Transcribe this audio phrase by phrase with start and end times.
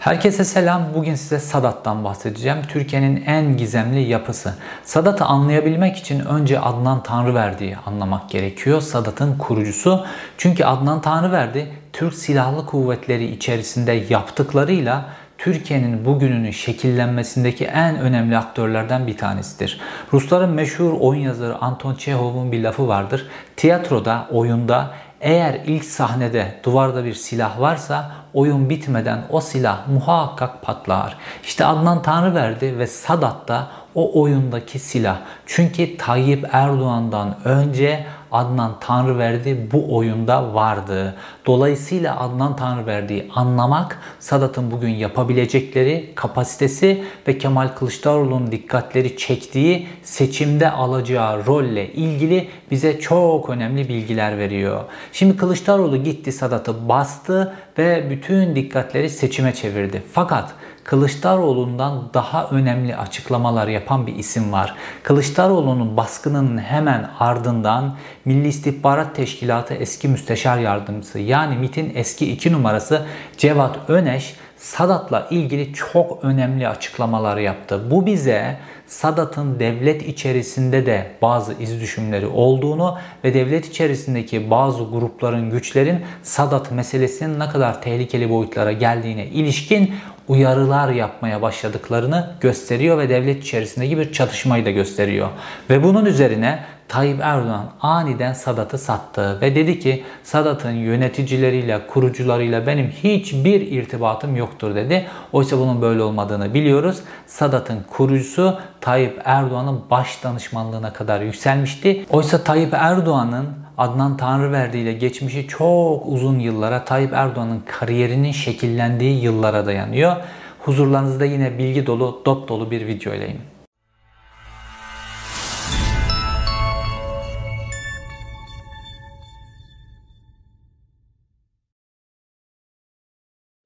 [0.00, 0.82] Herkese selam.
[0.94, 2.58] Bugün size Sadat'tan bahsedeceğim.
[2.68, 4.54] Türkiye'nin en gizemli yapısı.
[4.84, 8.80] Sadat'ı anlayabilmek için önce Adnan Tanrıverdi'yi anlamak gerekiyor.
[8.80, 10.06] Sadat'ın kurucusu.
[10.38, 15.04] Çünkü Adnan Tanrıverdi Türk Silahlı Kuvvetleri içerisinde yaptıklarıyla
[15.38, 19.80] Türkiye'nin bugününün şekillenmesindeki en önemli aktörlerden bir tanesidir.
[20.12, 23.26] Rusların meşhur oyun yazarı Anton Chekhov'un bir lafı vardır.
[23.56, 24.90] Tiyatroda, oyunda
[25.20, 31.16] eğer ilk sahnede duvarda bir silah varsa oyun bitmeden o silah muhakkak patlar.
[31.44, 35.18] İşte Adnan Tanrıverdi ve Sadat da o oyundaki silah.
[35.46, 41.14] Çünkü Tayyip Erdoğan'dan önce Adnan Tanrıverdi bu oyunda vardı.
[41.46, 51.46] Dolayısıyla Adnan Tanrıverdi'yi anlamak Sadat'ın bugün yapabilecekleri kapasitesi ve Kemal Kılıçdaroğlu'nun dikkatleri çektiği seçimde alacağı
[51.46, 54.84] rolle ilgili bize çok önemli bilgiler veriyor.
[55.12, 60.02] Şimdi Kılıçdaroğlu gitti Sadat'ı bastı ve bütün dikkatleri seçime çevirdi.
[60.12, 60.54] Fakat
[60.90, 64.74] Kılıçdaroğlu'ndan daha önemli açıklamalar yapan bir isim var.
[65.02, 73.06] Kılıçdaroğlu'nun baskının hemen ardından Milli İstihbarat Teşkilatı eski müsteşar yardımcısı yani MIT'in eski iki numarası
[73.36, 77.90] Cevat Öneş Sadat'la ilgili çok önemli açıklamalar yaptı.
[77.90, 85.50] Bu bize Sadat'ın devlet içerisinde de bazı iz düşümleri olduğunu ve devlet içerisindeki bazı grupların,
[85.50, 89.94] güçlerin Sadat meselesinin ne kadar tehlikeli boyutlara geldiğine ilişkin
[90.30, 95.28] uyarılar yapmaya başladıklarını gösteriyor ve devlet içerisindeki bir çatışmayı da gösteriyor.
[95.70, 102.86] Ve bunun üzerine Tayyip Erdoğan aniden Sadat'ı sattı ve dedi ki Sadat'ın yöneticileriyle, kurucularıyla benim
[102.86, 105.06] hiçbir irtibatım yoktur dedi.
[105.32, 106.98] Oysa bunun böyle olmadığını biliyoruz.
[107.26, 112.06] Sadat'ın kurucusu Tayyip Erdoğan'ın baş danışmanlığına kadar yükselmişti.
[112.10, 113.46] Oysa Tayyip Erdoğan'ın
[113.80, 120.16] Adnan Tanrıverdi ile geçmişi çok uzun yıllara Tayyip Erdoğan'ın kariyerinin şekillendiği yıllara dayanıyor.
[120.58, 123.40] Huzurlarınızda yine bilgi dolu, dop dolu bir video ileyim.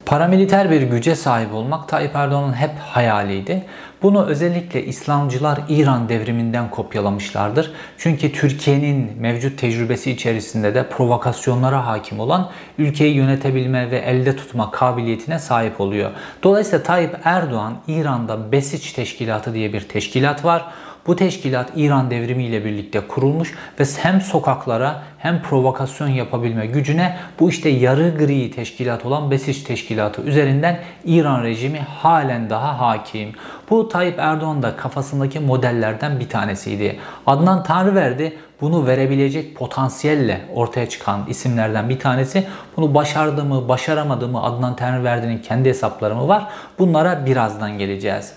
[0.07, 3.67] Paramiliter bir güce sahip olmak Tayyip Erdoğan'ın hep hayaliydi.
[4.05, 7.73] Bunu özellikle İslamcılar İran devriminden kopyalamışlardır.
[7.99, 15.39] Çünkü Türkiye'nin mevcut tecrübesi içerisinde de provokasyonlara hakim olan ülkeyi yönetebilme ve elde tutma kabiliyetine
[15.39, 16.11] sahip oluyor.
[16.43, 20.65] Dolayısıyla Tayyip Erdoğan İran'da Besiç Teşkilatı diye bir teşkilat var.
[21.07, 27.51] Bu teşkilat İran devrimi ile birlikte kurulmuş ve hem sokaklara hem provokasyon yapabilme gücüne bu
[27.51, 33.33] işte yarı gri teşkilat olan Besiç Teşkilatı üzerinden İran rejimi halen daha hakim.
[33.71, 36.99] Bu Tayyip Erdoğan da kafasındaki modellerden bir tanesiydi.
[37.27, 42.47] Adnan Tanrıverdi bunu verebilecek potansiyelle ortaya çıkan isimlerden bir tanesi.
[42.77, 46.47] Bunu başardı mı, başaramadı mı Adnan Tanrıverdi'nin kendi hesapları mı var?
[46.79, 48.33] Bunlara birazdan geleceğiz.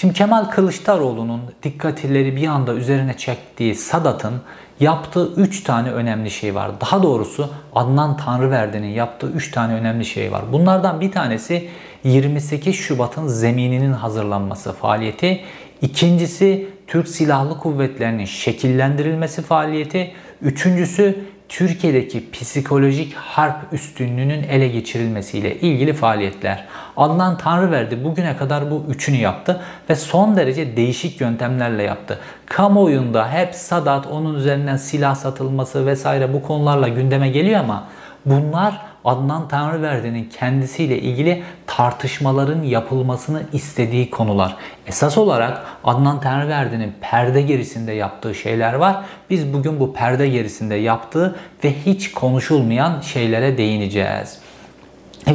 [0.00, 4.34] Şimdi Kemal Kılıçdaroğlu'nun dikkatleri bir anda üzerine çektiği Sadat'ın
[4.80, 6.70] yaptığı 3 tane önemli şey var.
[6.80, 10.42] Daha doğrusu Adnan Tanrıverdi'nin yaptığı 3 tane önemli şey var.
[10.52, 11.68] Bunlardan bir tanesi
[12.04, 15.40] 28 Şubat'ın zemininin hazırlanması faaliyeti.
[15.82, 20.12] İkincisi Türk Silahlı Kuvvetleri'nin şekillendirilmesi faaliyeti.
[20.42, 26.64] Üçüncüsü Türkiye'deki psikolojik harp üstünlüğünün ele geçirilmesiyle ilgili faaliyetler.
[26.96, 29.60] Adnan Tanrıverdi bugüne kadar bu üçünü yaptı
[29.90, 32.18] ve son derece değişik yöntemlerle yaptı.
[32.46, 37.88] Kamuoyunda hep Sadat, onun üzerinden silah satılması vesaire bu konularla gündeme geliyor ama
[38.26, 44.56] bunlar Adnan Tanrıverdi'nin kendisiyle ilgili tartışmaların yapılmasını istediği konular.
[44.86, 48.96] Esas olarak Adnan Tanrıverdi'nin perde gerisinde yaptığı şeyler var.
[49.30, 54.38] Biz bugün bu perde gerisinde yaptığı ve hiç konuşulmayan şeylere değineceğiz.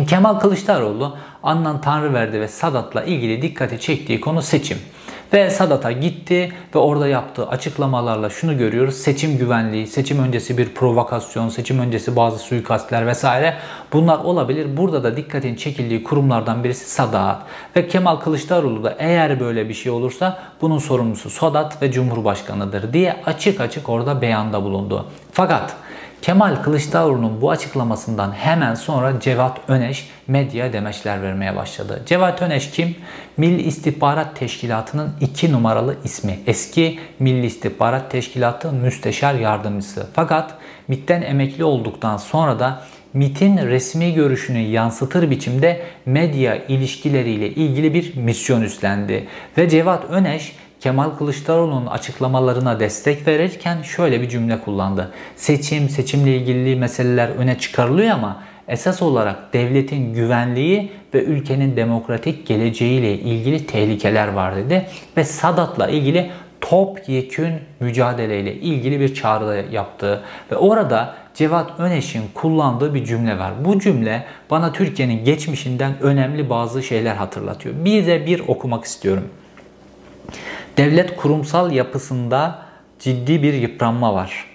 [0.08, 4.78] Kemal Kılıçdaroğlu Adnan Tanrıverdi ve Sadat'la ilgili dikkati çektiği konu seçim.
[5.34, 8.96] Ve Sadat'a gitti ve orada yaptığı açıklamalarla şunu görüyoruz.
[8.96, 13.54] Seçim güvenliği, seçim öncesi bir provokasyon, seçim öncesi bazı suikastler vesaire
[13.94, 14.78] bunlar olabilir.
[14.78, 17.42] Burada da dikkatin çekildiği kurumlardan birisi Sadat.
[17.76, 23.16] Ve Kemal Kılıçdaroğlu da eğer böyle bir şey olursa bunun sorumlusu Sadat ve Cumhurbaşkanıdır diye
[23.25, 25.06] açık açık orada beyanda bulundu.
[25.31, 25.75] Fakat
[26.24, 32.02] Kemal Kılıçdaroğlu'nun bu açıklamasından hemen sonra Cevat Öneş medya demeçler vermeye başladı.
[32.06, 32.96] Cevat Öneş kim?
[33.38, 36.39] Milli İstihbarat Teşkilatı'nın iki numaralı ismi.
[36.47, 40.07] Eski Milli İstihbarat Teşkilatı Müsteşar Yardımcısı.
[40.13, 40.56] Fakat
[40.88, 42.81] MİT'ten emekli olduktan sonra da
[43.13, 49.27] MIT'in resmi görüşünü yansıtır biçimde medya ilişkileriyle ilgili bir misyon üstlendi.
[49.57, 55.12] Ve Cevat Öneş Kemal Kılıçdaroğlu'nun açıklamalarına destek verirken şöyle bir cümle kullandı.
[55.35, 63.13] Seçim, seçimle ilgili meseleler öne çıkarılıyor ama esas olarak devletin güvenliği ve ülkenin demokratik geleceğiyle
[63.13, 64.86] ilgili tehlikeler var dedi.
[65.18, 66.31] Ve Sadat'la ilgili
[66.62, 70.24] topyekün mücadeleyle ilgili bir çağrıda yaptı.
[70.51, 73.54] Ve orada Cevat Öneş'in kullandığı bir cümle var.
[73.65, 77.75] Bu cümle bana Türkiye'nin geçmişinden önemli bazı şeyler hatırlatıyor.
[77.86, 79.24] Bir de bir okumak istiyorum.
[80.77, 82.59] Devlet kurumsal yapısında
[83.00, 84.45] ciddi bir yıpranma var.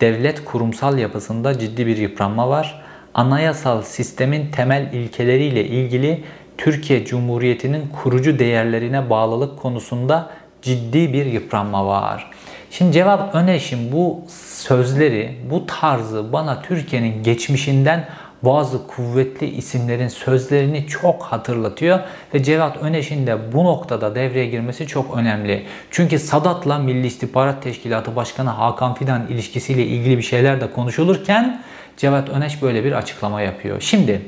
[0.00, 2.79] Devlet kurumsal yapısında ciddi bir yıpranma var.
[3.14, 6.24] Anayasal sistemin temel ilkeleriyle ilgili
[6.58, 10.30] Türkiye Cumhuriyeti'nin kurucu değerlerine bağlılık konusunda
[10.62, 12.30] ciddi bir yıpranma var.
[12.70, 14.20] Şimdi Cevap Öneş'in bu
[14.52, 18.08] sözleri, bu tarzı bana Türkiye'nin geçmişinden
[18.42, 22.00] bazı kuvvetli isimlerin sözlerini çok hatırlatıyor
[22.34, 25.66] ve Cevat Öneş'in de bu noktada devreye girmesi çok önemli.
[25.90, 31.62] Çünkü Sadat'la Milli İstihbarat Teşkilatı Başkanı Hakan Fidan ilişkisiyle ilgili bir şeyler de konuşulurken
[32.00, 33.80] Cevat Öneş böyle bir açıklama yapıyor.
[33.80, 34.22] Şimdi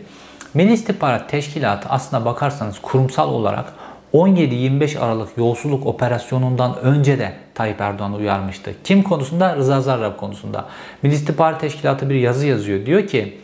[0.55, 3.65] Milli İstihbarat Teşkilatı aslına bakarsanız kurumsal olarak
[4.15, 8.75] 17-25 Aralık yolsuzluk operasyonundan önce de Tayyip Erdoğan uyarmıştı.
[8.85, 9.57] Kim konusunda?
[9.57, 10.65] Rıza Zarrab konusunda.
[11.03, 12.87] Milli İstihbarat Teşkilatı bir yazı yazıyor.
[12.87, 13.39] Diyor ki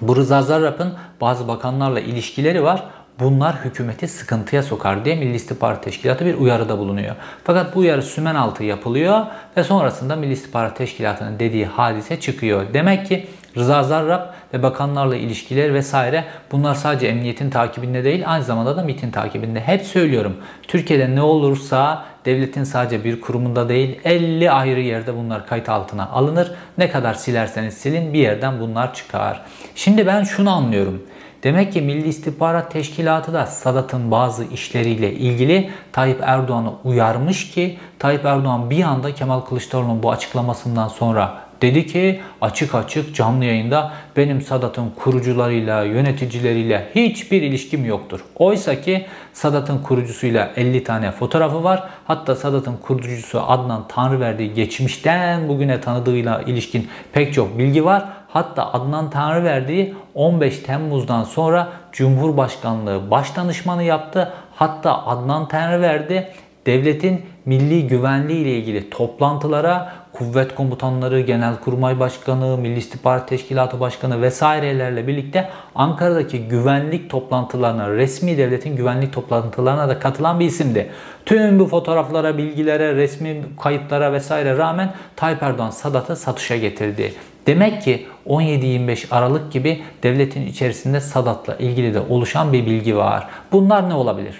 [0.00, 2.84] bu Rıza Zarrab'ın bazı bakanlarla ilişkileri var.
[3.20, 7.14] Bunlar hükümeti sıkıntıya sokar diye Milli İstihbarat Teşkilatı bir uyarıda bulunuyor.
[7.44, 9.26] Fakat bu uyarı sümen altı yapılıyor
[9.56, 12.62] ve sonrasında Milli İstihbarat Teşkilatı'nın dediği hadise çıkıyor.
[12.74, 13.26] Demek ki
[13.56, 14.20] Rıza Zarrab
[14.54, 19.60] ve bakanlarla ilişkiler vesaire bunlar sadece emniyetin takibinde değil aynı zamanda da MIT'in takibinde.
[19.60, 20.36] Hep söylüyorum
[20.68, 26.52] Türkiye'de ne olursa devletin sadece bir kurumunda değil 50 ayrı yerde bunlar kayıt altına alınır.
[26.78, 29.42] Ne kadar silerseniz silin bir yerden bunlar çıkar.
[29.74, 31.02] Şimdi ben şunu anlıyorum.
[31.42, 38.24] Demek ki Milli İstihbarat Teşkilatı da Sadat'ın bazı işleriyle ilgili Tayyip Erdoğan'ı uyarmış ki Tayyip
[38.24, 44.40] Erdoğan bir anda Kemal Kılıçdaroğlu'nun bu açıklamasından sonra Dedi ki açık açık canlı yayında benim
[44.40, 48.20] Sadat'ın kurucularıyla, yöneticileriyle hiçbir ilişkim yoktur.
[48.36, 51.88] Oysa ki Sadat'ın kurucusuyla 50 tane fotoğrafı var.
[52.04, 58.04] Hatta Sadat'ın kurucusu Adnan Tanrıverdi geçmişten bugüne tanıdığıyla ilişkin pek çok bilgi var.
[58.36, 64.32] Hatta Adnan Tanrıverdi 15 Temmuz'dan sonra Cumhurbaşkanlığı Başdanışmanı yaptı.
[64.54, 66.28] Hatta Adnan Tanrıverdi
[66.66, 75.06] devletin milli güvenliği ile ilgili toplantılara kuvvet komutanları, Genelkurmay Başkanı, Milli İstihbarat Teşkilatı Başkanı vesairelerle
[75.06, 80.90] birlikte Ankara'daki güvenlik toplantılarına, resmi devletin güvenlik toplantılarına da katılan bir isimdi.
[81.26, 87.12] Tüm bu fotoğraflara, bilgilere, resmi kayıtlara vesaire rağmen Tayyip Erdoğan Sadat'ı satışa getirdi.
[87.46, 93.28] Demek ki 17-25 Aralık gibi devletin içerisinde Sadat'la ilgili de oluşan bir bilgi var.
[93.52, 94.34] Bunlar ne olabilir?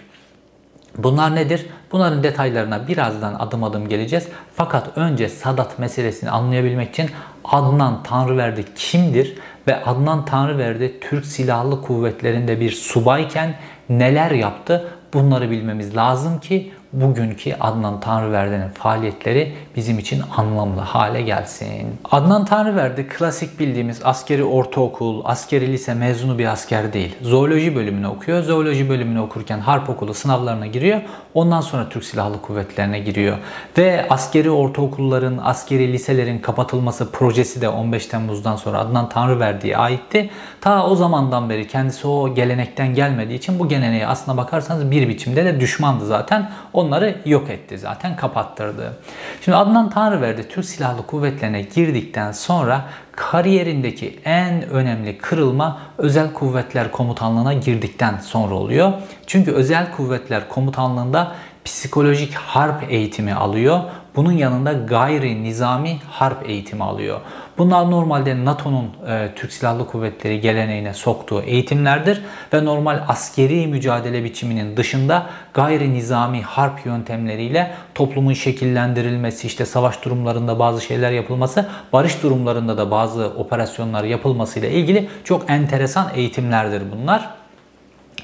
[0.99, 1.67] Bunlar nedir?
[1.93, 4.29] Bunların detaylarına birazdan adım adım geleceğiz.
[4.55, 7.11] Fakat önce Sadat meselesini anlayabilmek için
[7.45, 9.37] Adnan Tanrıverdi kimdir
[9.67, 13.55] ve Adnan Tanrıverdi Türk Silahlı Kuvvetleri'nde bir subayken
[13.89, 14.89] neler yaptı?
[15.15, 21.97] Bunları bilmemiz lazım ki bugünkü Adnan Tanrıverdi'nin faaliyetleri bizim için anlamlı hale gelsin.
[22.11, 27.17] Adnan Tanrıverdi klasik bildiğimiz askeri ortaokul, askeri lise mezunu bir asker değil.
[27.23, 28.43] Zooloji bölümünü okuyor.
[28.43, 31.01] Zooloji bölümünü okurken harp okulu sınavlarına giriyor.
[31.37, 33.37] Ondan sonra Türk Silahlı Kuvvetleri'ne giriyor.
[33.79, 40.31] Ve askeri ortaokulların, askeri liselerin kapatılması projesi de 15 Temmuz'dan sonra Adnan Tanrıverdi'ye aitti.
[40.61, 45.45] Ta o zamandan beri kendisi o gelenekten gelmediği için bu geleneği aslına bakarsanız bir biçimde
[45.45, 46.51] de düşmandı zaten.
[46.73, 48.99] Onları yok etti zaten kapattırdı.
[49.41, 52.85] Şimdi Adnan Tanrıverdi Türk Silahlı Kuvvetlerine girdikten sonra
[53.17, 58.93] kariyerindeki en önemli kırılma Özel Kuvvetler Komutanlığı'na girdikten sonra oluyor.
[59.27, 61.33] Çünkü Özel Kuvvetler Komutanlığı'nda
[61.65, 63.81] psikolojik harp eğitimi alıyor.
[64.17, 67.21] Bunun yanında gayri nizami harp eğitimi alıyor.
[67.59, 72.23] Bunlar normalde NATO'nun e, Türk Silahlı Kuvvetleri geleneğine soktuğu eğitimlerdir
[72.53, 80.59] ve normal askeri mücadele biçiminin dışında gayri nizami harp yöntemleriyle toplumun şekillendirilmesi, işte savaş durumlarında
[80.59, 87.46] bazı şeyler yapılması, barış durumlarında da bazı operasyonlar yapılması ile ilgili çok enteresan eğitimlerdir bunlar.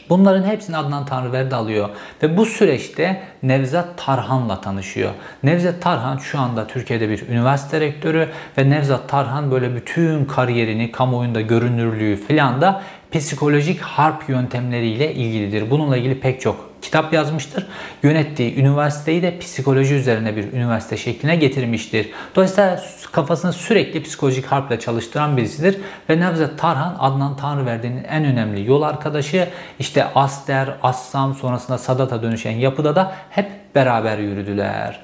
[0.08, 1.88] Bunların hepsini Adnan Tanrıverdi alıyor
[2.22, 5.10] ve bu süreçte Nevzat Tarhan'la tanışıyor.
[5.42, 8.28] Nevzat Tarhan şu anda Türkiye'de bir üniversite rektörü
[8.58, 12.82] ve Nevzat Tarhan böyle bütün kariyerini, kamuoyunda görünürlüğü filan da
[13.12, 15.70] psikolojik harp yöntemleriyle ilgilidir.
[15.70, 17.66] Bununla ilgili pek çok kitap yazmıştır.
[18.02, 22.10] Yönettiği üniversiteyi de psikoloji üzerine bir üniversite şekline getirmiştir.
[22.34, 25.80] Dolayısıyla kafasını sürekli psikolojik harple çalıştıran birisidir.
[26.10, 29.48] Ve Nevzat Tarhan Adnan Tanrıverdi'nin en önemli yol arkadaşı.
[29.78, 35.00] İşte Aster, Assam sonrasında Sadat'a dönüşen yapıda da hep beraber yürüdüler.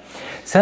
[0.55, 0.59] E,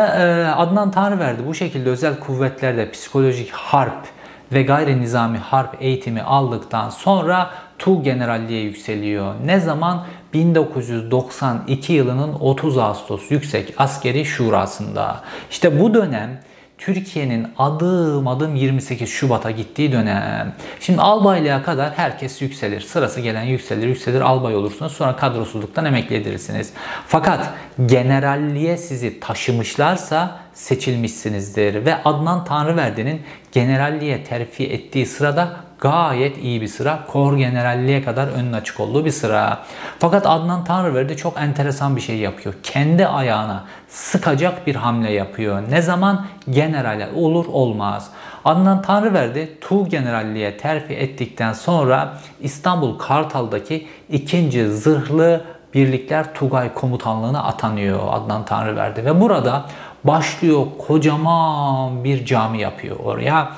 [0.57, 4.16] Adnan Tanrıverdi bu şekilde özel kuvvetlerde psikolojik harp
[4.53, 9.35] ve gayri nizami harp eğitimi aldıktan sonra Tu generalliğe yükseliyor.
[9.45, 10.05] Ne zaman?
[10.35, 15.21] 1992 yılının 30 Ağustos Yüksek Askeri Şurası'nda.
[15.51, 16.41] İşte bu dönem
[16.79, 20.55] Türkiye'nin adım adım 28 Şubat'a gittiği dönem.
[20.81, 22.81] Şimdi albaylığa kadar herkes yükselir.
[22.81, 24.93] Sırası gelen yükselir, yükselir albay olursunuz.
[24.93, 26.73] Sonra kadrosuzluktan emekli edilirsiniz.
[27.07, 27.51] Fakat
[27.87, 31.85] generalliğe sizi taşımışlarsa seçilmişsinizdir.
[31.85, 36.99] Ve Adnan Tanrıverdi'nin generalliğe terfi ettiği sırada gayet iyi bir sıra.
[37.07, 39.59] Kor generalliğe kadar önün açık olduğu bir sıra.
[39.99, 42.55] Fakat Adnan Tanrıverdi çok enteresan bir şey yapıyor.
[42.63, 45.63] Kendi ayağına sıkacak bir hamle yapıyor.
[45.71, 46.27] Ne zaman?
[46.51, 48.11] Generale olur olmaz.
[48.45, 58.01] Adnan Tanrıverdi Tu generalliğe terfi ettikten sonra İstanbul Kartal'daki ikinci zırhlı birlikler Tugay komutanlığına atanıyor
[58.11, 59.65] Adnan Tanrıverdi ve burada
[60.05, 63.49] başlıyor kocaman bir cami yapıyor oraya.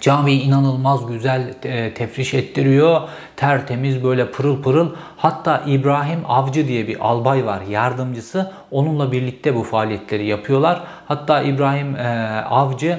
[0.00, 3.00] Camiyi inanılmaz güzel e, tefriş ettiriyor.
[3.36, 4.90] Tertemiz böyle pırıl pırıl.
[5.16, 8.52] Hatta İbrahim Avcı diye bir albay var yardımcısı.
[8.70, 10.82] Onunla birlikte bu faaliyetleri yapıyorlar.
[11.08, 12.08] Hatta İbrahim e,
[12.50, 12.98] Avcı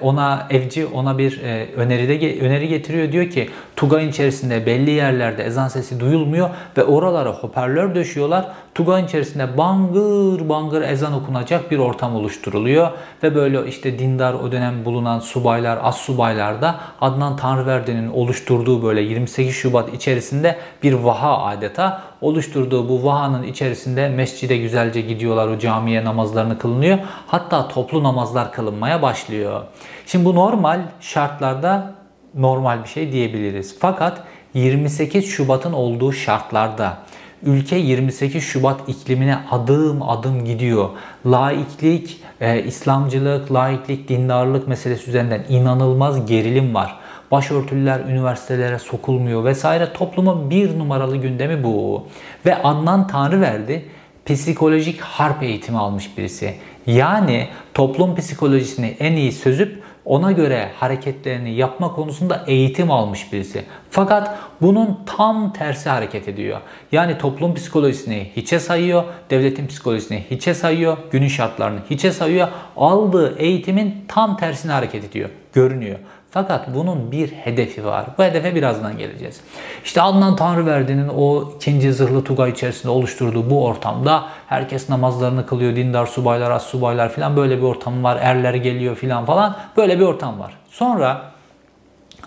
[0.00, 1.40] ona evci ona bir
[1.76, 3.12] öneride öneri getiriyor.
[3.12, 8.46] Diyor ki Tugay'ın içerisinde belli yerlerde ezan sesi duyulmuyor ve oralara hoparlör döşüyorlar.
[8.74, 12.90] Tugay'ın içerisinde bangır bangır ezan okunacak bir ortam oluşturuluyor.
[13.22, 19.00] Ve böyle işte dindar o dönem bulunan subaylar, as subaylar da Adnan Tanrıverdi'nin oluşturduğu böyle
[19.00, 25.48] 28 Şubat içerisinde bir vaha adeta oluşturduğu bu vahanın içerisinde mescide güzelce gidiyorlar.
[25.48, 26.98] O camiye namazlarını kılınıyor.
[27.26, 29.62] Hatta toplu namazlar kılınmaya başlıyor.
[30.06, 31.94] Şimdi bu normal şartlarda
[32.34, 33.76] normal bir şey diyebiliriz.
[33.78, 34.22] Fakat
[34.54, 36.98] 28 Şubat'ın olduğu şartlarda
[37.42, 40.88] ülke 28 Şubat iklimine adım adım gidiyor.
[41.26, 46.98] Laiklik, e, İslamcılık, laiklik, dindarlık meselesi üzerinden inanılmaz gerilim var.
[47.34, 49.92] Başörtülüler üniversitelere sokulmuyor vesaire.
[49.92, 52.06] Toplumun bir numaralı gündemi bu.
[52.46, 53.88] Ve Adnan Tanrıverdi
[54.26, 56.54] psikolojik harp eğitimi almış birisi.
[56.86, 63.64] Yani toplum psikolojisini en iyi sözüp ona göre hareketlerini yapma konusunda eğitim almış birisi.
[63.90, 66.60] Fakat bunun tam tersi hareket ediyor.
[66.92, 72.48] Yani toplum psikolojisini hiçe sayıyor, devletin psikolojisini hiçe sayıyor, günün şartlarını hiçe sayıyor.
[72.76, 75.30] Aldığı eğitimin tam tersine hareket ediyor.
[75.52, 75.98] Görünüyor.
[76.34, 78.06] Fakat bunun bir hedefi var.
[78.18, 79.40] Bu hedefe birazdan geleceğiz.
[79.84, 85.76] İşte Adnan Tanrıverdi'nin o ikinci zırhlı Tugay içerisinde oluşturduğu bu ortamda herkes namazlarını kılıyor.
[85.76, 88.18] Dindar subaylar, as subaylar falan böyle bir ortam var.
[88.20, 89.56] Erler geliyor falan falan.
[89.76, 90.54] Böyle bir ortam var.
[90.68, 91.22] Sonra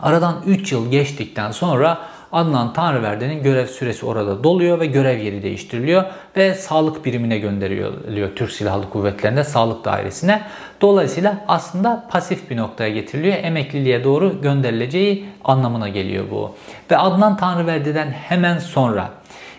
[0.01, 1.97] aradan 3 yıl geçtikten sonra
[2.31, 6.03] Adnan Tanrıverdi'nin görev süresi orada doluyor ve görev yeri değiştiriliyor
[6.37, 10.41] ve sağlık birimine gönderiliyor Türk Silahlı Kuvvetleri'nde sağlık dairesine.
[10.81, 13.35] Dolayısıyla aslında pasif bir noktaya getiriliyor.
[13.35, 16.55] Emekliliğe doğru gönderileceği anlamına geliyor bu.
[16.91, 19.09] Ve Adnan Tanrıverdi'den hemen sonra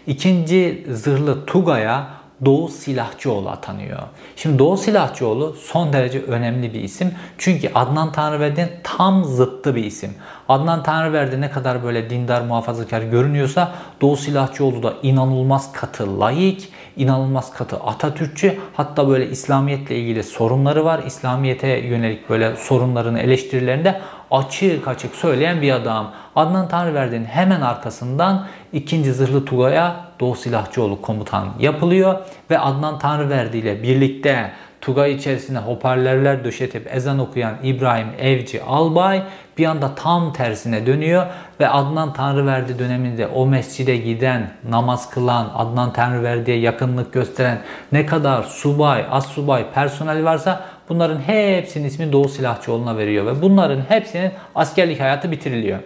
[0.07, 3.99] ikinci zırhlı Tugay'a Doğu Silahçıoğlu atanıyor.
[4.37, 7.15] Şimdi Doğu Silahçıoğlu son derece önemli bir isim.
[7.39, 10.15] Çünkü Adnan Tanrıverdi'nin tam zıttı bir isim.
[10.49, 17.53] Adnan Tanrıverdi ne kadar böyle dindar muhafazakar görünüyorsa Doğu Silahçıoğlu da inanılmaz katı laik, inanılmaz
[17.53, 21.03] katı Atatürkçü hatta böyle İslamiyetle ilgili sorunları var.
[21.07, 24.01] İslamiyete yönelik böyle sorunlarını eleştirilerinde
[24.31, 26.13] açık açık söyleyen bir adam.
[26.37, 29.13] Adnan Tanrıverdi'nin hemen arkasından 2.
[29.13, 32.19] Zırhlı Tugay'a Doğu Silahçıoğlu komutan yapılıyor
[32.51, 39.23] ve Adnan Tanrıverdi ile birlikte Tugay içerisine hoparlörler döşetip ezan okuyan İbrahim Evci Albay
[39.59, 41.27] bir anda tam tersine dönüyor
[41.61, 47.59] ve Adnan Tanrıverdi döneminde o mescide giden, namaz kılan, Adnan Tanrıverdi'ye yakınlık gösteren
[47.93, 53.81] ne kadar subay, as subay, personel varsa bunların hepsinin ismi Doğu Silahçıoğlu'na veriyor ve bunların
[53.89, 55.79] hepsinin askerlik hayatı bitiriliyor.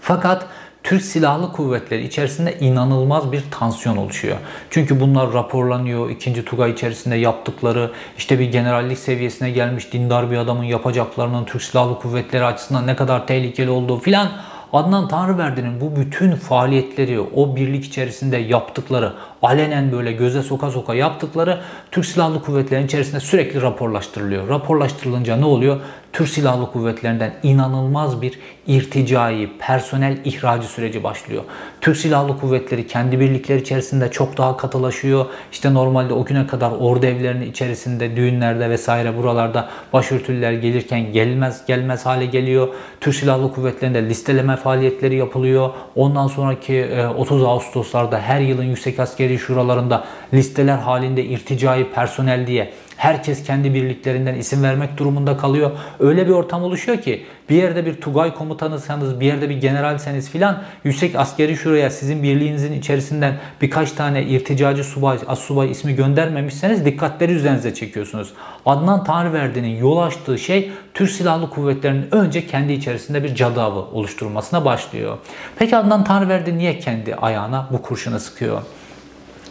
[0.00, 0.46] Fakat
[0.82, 4.36] Türk Silahlı Kuvvetleri içerisinde inanılmaz bir tansiyon oluşuyor.
[4.70, 6.10] Çünkü bunlar raporlanıyor.
[6.10, 11.98] İkinci Tugay içerisinde yaptıkları işte bir generallik seviyesine gelmiş dindar bir adamın yapacaklarının Türk Silahlı
[11.98, 14.28] Kuvvetleri açısından ne kadar tehlikeli olduğu filan
[14.72, 19.12] Adnan Tanrıverdi'nin bu bütün faaliyetleri, o birlik içerisinde yaptıkları,
[19.42, 21.60] alenen böyle göze soka soka yaptıkları
[21.90, 24.48] Türk Silahlı Kuvvetleri'nin içerisinde sürekli raporlaştırılıyor.
[24.48, 25.80] Raporlaştırılınca ne oluyor?
[26.12, 31.42] Türk Silahlı Kuvvetleri'nden inanılmaz bir irticai, personel ihracı süreci başlıyor.
[31.80, 35.26] Türk Silahlı Kuvvetleri kendi birlikleri içerisinde çok daha katılaşıyor.
[35.52, 42.06] İşte normalde o güne kadar ordu evlerinin içerisinde, düğünlerde vesaire buralarda başörtülüler gelirken gelmez gelmez
[42.06, 42.68] hale geliyor.
[43.00, 45.70] Türk Silahlı Kuvvetleri'nde listeleme faaliyetleri yapılıyor.
[45.96, 46.88] Ondan sonraki
[47.18, 53.74] 30 e, Ağustos'larda her yılın yüksek askeri şuralarında listeler halinde irticai personel diye Herkes kendi
[53.74, 55.70] birliklerinden isim vermek durumunda kalıyor.
[56.00, 60.62] Öyle bir ortam oluşuyor ki bir yerde bir Tugay komutanıysanız, bir yerde bir generalseniz filan
[60.84, 67.74] yüksek askeri şuraya sizin birliğinizin içerisinden birkaç tane irticacı subay, assubay ismi göndermemişseniz dikkatleri üzerinize
[67.74, 68.32] çekiyorsunuz.
[68.66, 74.64] Adnan Tanrıverdi'nin yol açtığı şey Türk Silahlı Kuvvetleri'nin önce kendi içerisinde bir cadı avı oluşturmasına
[74.64, 75.18] başlıyor.
[75.58, 78.62] Peki Adnan Tanrıverdi niye kendi ayağına bu kurşunu sıkıyor?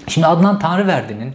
[0.09, 1.33] Şimdi Adnan Tanrıverdi'nin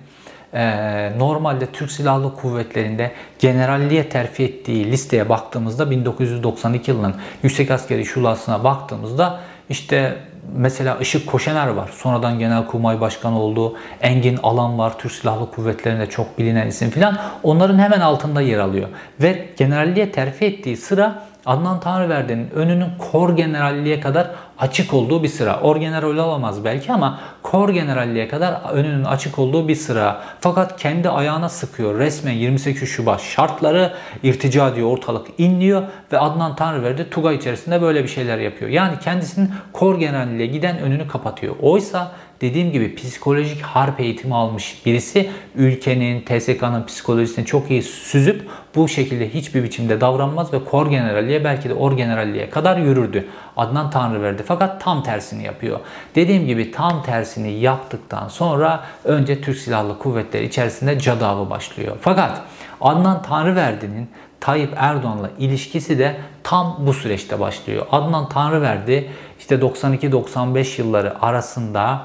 [0.54, 8.64] e, normalde Türk Silahlı Kuvvetleri'nde generalliğe terfi ettiği listeye baktığımızda 1992 yılının Yüksek Askeri Şurası'na
[8.64, 10.16] baktığımızda işte
[10.56, 11.90] mesela Işık Koşener var.
[11.96, 13.76] Sonradan Genelkurmay Başkanı oldu.
[14.00, 14.98] Engin Alan var.
[14.98, 17.18] Türk Silahlı Kuvvetleri'nde çok bilinen isim filan.
[17.42, 18.88] Onların hemen altında yer alıyor.
[19.22, 25.60] Ve generalliğe terfi ettiği sıra Adnan Tanrıverdi'nin önünün kor generalliğe kadar açık olduğu bir sıra.
[25.60, 30.22] Orgeneral olamaz belki ama kor generalliğe kadar önünün açık olduğu bir sıra.
[30.40, 31.98] Fakat kendi ayağına sıkıyor.
[31.98, 33.92] Resmen 28 Şubat şartları
[34.22, 35.82] irtica diyor ortalık inliyor
[36.12, 38.70] ve Adnan Tanrıverdi Tuga içerisinde böyle bir şeyler yapıyor.
[38.70, 41.54] Yani kendisinin kor generalliğe giden önünü kapatıyor.
[41.62, 48.88] Oysa dediğim gibi psikolojik harp eğitimi almış birisi ülkenin, TSK'nın psikolojisini çok iyi süzüp bu
[48.88, 53.26] şekilde hiçbir biçimde davranmaz ve kor generalliğe belki de orgeneralliğe kadar yürürdü.
[53.56, 55.80] Adnan Tanrıverdi fakat tam tersini yapıyor.
[56.14, 61.96] Dediğim gibi tam tersini yaptıktan sonra önce Türk Silahlı Kuvvetleri içerisinde cadavı başlıyor.
[62.00, 62.40] Fakat
[62.80, 64.10] Adnan Tanrıverdi'nin
[64.40, 67.86] Tayyip Erdoğan'la ilişkisi de tam bu süreçte başlıyor.
[67.92, 72.02] Adnan Tanrıverdi işte 92-95 yılları arasında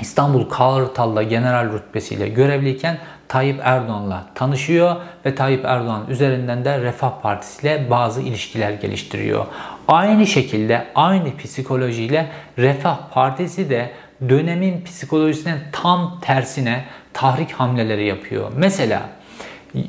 [0.00, 2.98] İstanbul Kartal'da general rütbesiyle görevliyken
[3.28, 9.46] Tayyip Erdoğan'la tanışıyor ve Tayyip Erdoğan üzerinden de Refah Partisi ile bazı ilişkiler geliştiriyor.
[9.88, 13.90] Aynı şekilde aynı psikolojiyle Refah Partisi de
[14.28, 18.52] dönemin psikolojisinin tam tersine tahrik hamleleri yapıyor.
[18.56, 19.02] Mesela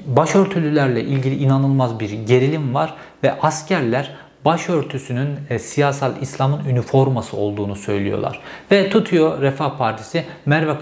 [0.06, 8.40] başörtülülerle ilgili inanılmaz bir gerilim var ve askerler başörtüsünün e, siyasal İslam'ın üniforması olduğunu söylüyorlar.
[8.72, 10.80] Ve tutuyor Refah Partisi Merve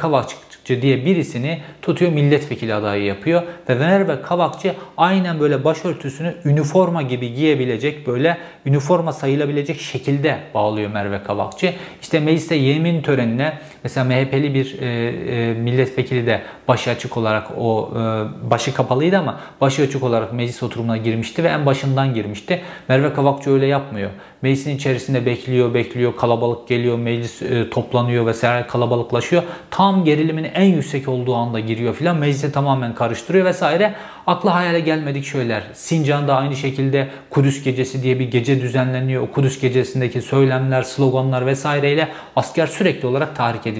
[0.65, 7.33] Kavakçı diye birisini tutuyor milletvekili adayı yapıyor ve Merve Kavakçı aynen böyle başörtüsünü üniforma gibi
[7.33, 11.73] giyebilecek böyle üniforma sayılabilecek şekilde bağlıyor Merve Kavakçı.
[12.01, 17.91] İşte mecliste yemin törenine mesela MHP'li bir e, e, milletvekili de başı açık olarak o
[17.93, 22.61] e, başı kapalıydı ama başı açık olarak meclis oturumuna girmişti ve en başından girmişti.
[22.87, 24.09] Merve Kavakçı öyle yapmıyor.
[24.41, 29.43] Meclisin içerisinde bekliyor, bekliyor, kalabalık geliyor, meclis e, toplanıyor vesaire kalabalıklaşıyor.
[29.71, 32.17] Tam gerilimin en yüksek olduğu anda giriyor filan.
[32.17, 33.95] Meclisi tamamen karıştırıyor vesaire.
[34.27, 35.63] Akla hayale gelmedik şeyler.
[35.73, 39.23] Sincan'da aynı şekilde Kudüs Gecesi diye bir gece düzenleniyor.
[39.23, 43.74] O Kudüs Gecesi'ndeki söylemler, sloganlar vesaireyle asker sürekli olarak tahrik ediliyor.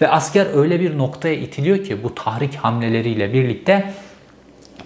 [0.00, 3.92] Ve asker öyle bir noktaya itiliyor ki bu tahrik hamleleriyle birlikte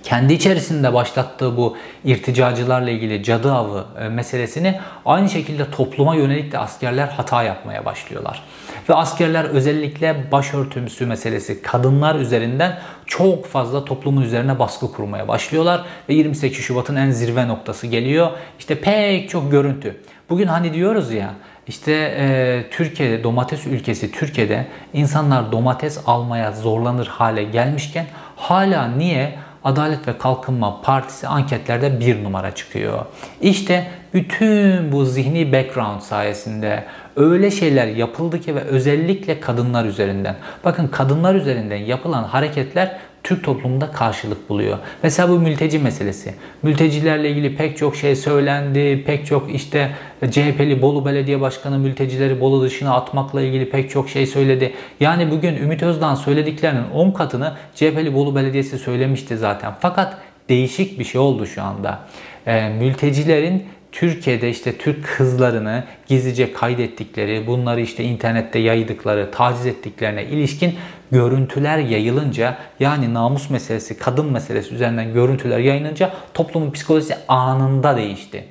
[0.02, 6.58] kendi içerisinde başlattığı bu irticacılarla ilgili cadı avı e, meselesini aynı şekilde topluma yönelik de
[6.58, 8.42] askerler hata yapmaya başlıyorlar.
[8.88, 15.84] Ve askerler özellikle başörtüsü meselesi kadınlar üzerinden çok fazla toplumun üzerine baskı kurmaya başlıyorlar.
[16.08, 18.30] Ve 28 Şubat'ın en zirve noktası geliyor.
[18.58, 19.96] İşte pek çok görüntü.
[20.30, 21.30] Bugün hani diyoruz ya
[21.70, 28.06] işte e, Türkiye'de domates ülkesi Türkiye'de insanlar domates almaya zorlanır hale gelmişken
[28.36, 33.04] hala niye Adalet ve Kalkınma Partisi anketlerde bir numara çıkıyor.
[33.40, 36.84] İşte bütün bu zihni background sayesinde
[37.16, 40.36] öyle şeyler yapıldı ki ve özellikle kadınlar üzerinden.
[40.64, 44.78] Bakın kadınlar üzerinden yapılan hareketler Türk toplumunda karşılık buluyor.
[45.02, 46.34] Mesela bu mülteci meselesi.
[46.62, 49.04] Mültecilerle ilgili pek çok şey söylendi.
[49.06, 49.90] Pek çok işte
[50.30, 54.72] CHP'li Bolu Belediye Başkanı mültecileri Bolu dışına atmakla ilgili pek çok şey söyledi.
[55.00, 59.72] Yani bugün Ümit Özdağ söylediklerinin 10 katını CHP'li Bolu Belediyesi söylemişti zaten.
[59.80, 60.16] Fakat
[60.48, 61.98] değişik bir şey oldu şu anda.
[62.46, 70.74] E, mültecilerin Türkiye'de işte Türk kızlarını gizlice kaydettikleri, bunları işte internette yaydıkları, taciz ettiklerine ilişkin
[71.12, 78.44] görüntüler yayılınca yani namus meselesi, kadın meselesi üzerinden görüntüler yayılınca toplumun psikolojisi anında değişti.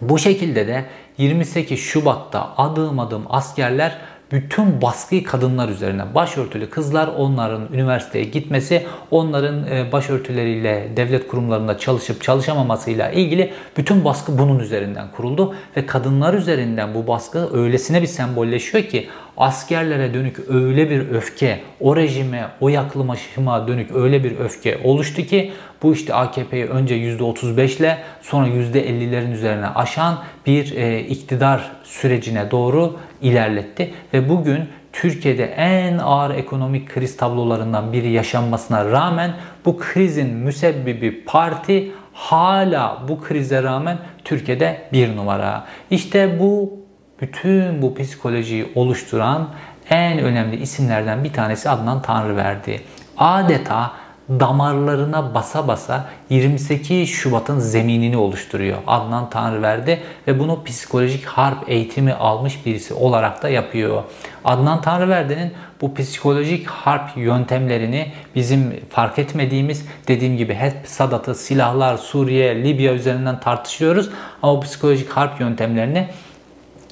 [0.00, 0.84] Bu şekilde de
[1.18, 3.98] 28 Şubat'ta adım adım askerler
[4.32, 6.14] bütün baskıyı kadınlar üzerine.
[6.14, 14.38] Başörtülü kızlar onların üniversiteye gitmesi, onların e, başörtüleriyle devlet kurumlarında çalışıp çalışamamasıyla ilgili bütün baskı
[14.38, 20.90] bunun üzerinden kuruldu ve kadınlar üzerinden bu baskı öylesine bir sembolleşiyor ki askerlere dönük öyle
[20.90, 26.64] bir öfke, o rejime, o yaklaşıma dönük öyle bir öfke oluştu ki bu işte AKP'yi
[26.64, 34.68] önce %35 ile sonra %50'lerin üzerine aşan bir e, iktidar sürecine doğru ilerletti ve bugün
[34.92, 39.32] Türkiye'de en ağır ekonomik kriz tablolarından biri yaşanmasına rağmen
[39.64, 45.64] bu krizin müsebbibi parti hala bu krize rağmen Türkiye'de bir numara.
[45.90, 46.78] İşte bu
[47.20, 49.48] bütün bu psikolojiyi oluşturan
[49.90, 52.82] en önemli isimlerden bir tanesi Adnan Tanrıverdi.
[53.18, 53.92] Adeta
[54.28, 58.78] damarlarına basa basa 28 Şubat'ın zeminini oluşturuyor.
[58.86, 64.02] Adnan Tanrıverdi ve bunu psikolojik harp eğitimi almış birisi olarak da yapıyor.
[64.44, 72.64] Adnan Tanrıverdi'nin bu psikolojik harp yöntemlerini bizim fark etmediğimiz dediğim gibi hep Sadat'ı, silahlar, Suriye,
[72.64, 74.10] Libya üzerinden tartışıyoruz
[74.42, 76.08] ama bu psikolojik harp yöntemlerini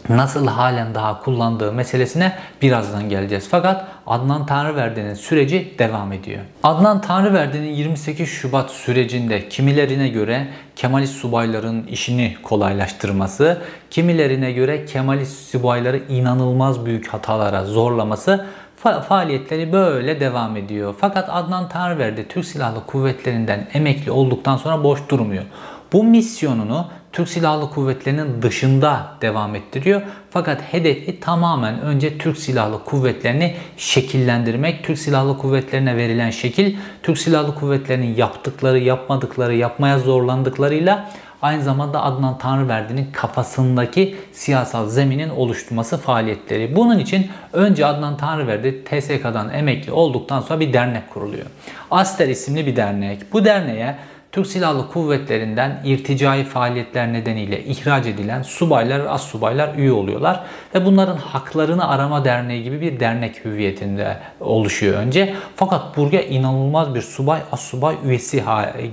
[0.08, 3.48] nasıl halen daha kullandığı meselesine birazdan geleceğiz.
[3.50, 6.40] Fakat Adnan Tanrıverdi'nin süreci devam ediyor.
[6.62, 13.58] Adnan Tanrıverdi'nin 28 Şubat sürecinde kimilerine göre Kemalist subayların işini kolaylaştırması,
[13.90, 18.46] kimilerine göre Kemalist subayları inanılmaz büyük hatalara zorlaması
[18.84, 20.94] fa- faaliyetleri böyle devam ediyor.
[21.00, 25.44] Fakat Adnan Tanrıverdi Türk Silahlı Kuvvetleri'nden emekli olduktan sonra boş durmuyor.
[25.92, 30.02] Bu misyonunu Türk Silahlı Kuvvetleri'nin dışında devam ettiriyor.
[30.30, 34.84] Fakat hedefi tamamen önce Türk Silahlı Kuvvetleri'ni şekillendirmek.
[34.84, 41.10] Türk Silahlı Kuvvetleri'ne verilen şekil, Türk Silahlı Kuvvetleri'nin yaptıkları, yapmadıkları, yapmaya zorlandıklarıyla
[41.42, 46.76] aynı zamanda Adnan Tanrıverdi'nin kafasındaki siyasal zeminin oluşturması faaliyetleri.
[46.76, 51.46] Bunun için önce Adnan Tanrıverdi TSK'dan emekli olduktan sonra bir dernek kuruluyor.
[51.90, 53.32] Aster isimli bir dernek.
[53.32, 53.96] Bu derneğe
[54.36, 60.40] Türk Silahlı Kuvvetleri'nden irticai faaliyetler nedeniyle ihraç edilen subaylar, as subaylar üye oluyorlar.
[60.74, 65.34] Ve bunların haklarını arama derneği gibi bir dernek hüviyetinde oluşuyor önce.
[65.56, 68.44] Fakat buraya inanılmaz bir subay, as subay üyesi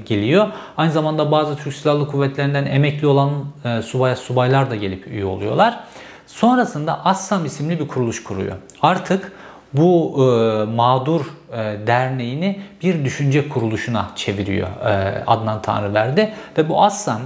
[0.06, 0.48] geliyor.
[0.78, 3.32] Aynı zamanda bazı Türk Silahlı Kuvvetleri'nden emekli olan
[3.66, 5.80] e, subay, subaylar da gelip üye oluyorlar.
[6.28, 8.56] Sonrasında Assam isimli bir kuruluş kuruyor.
[8.82, 9.32] Artık
[9.74, 16.34] bu e, mağdur e, derneğini bir düşünce kuruluşuna çeviriyor e, Adnan Tanrıverdi.
[16.58, 17.22] Ve bu Assam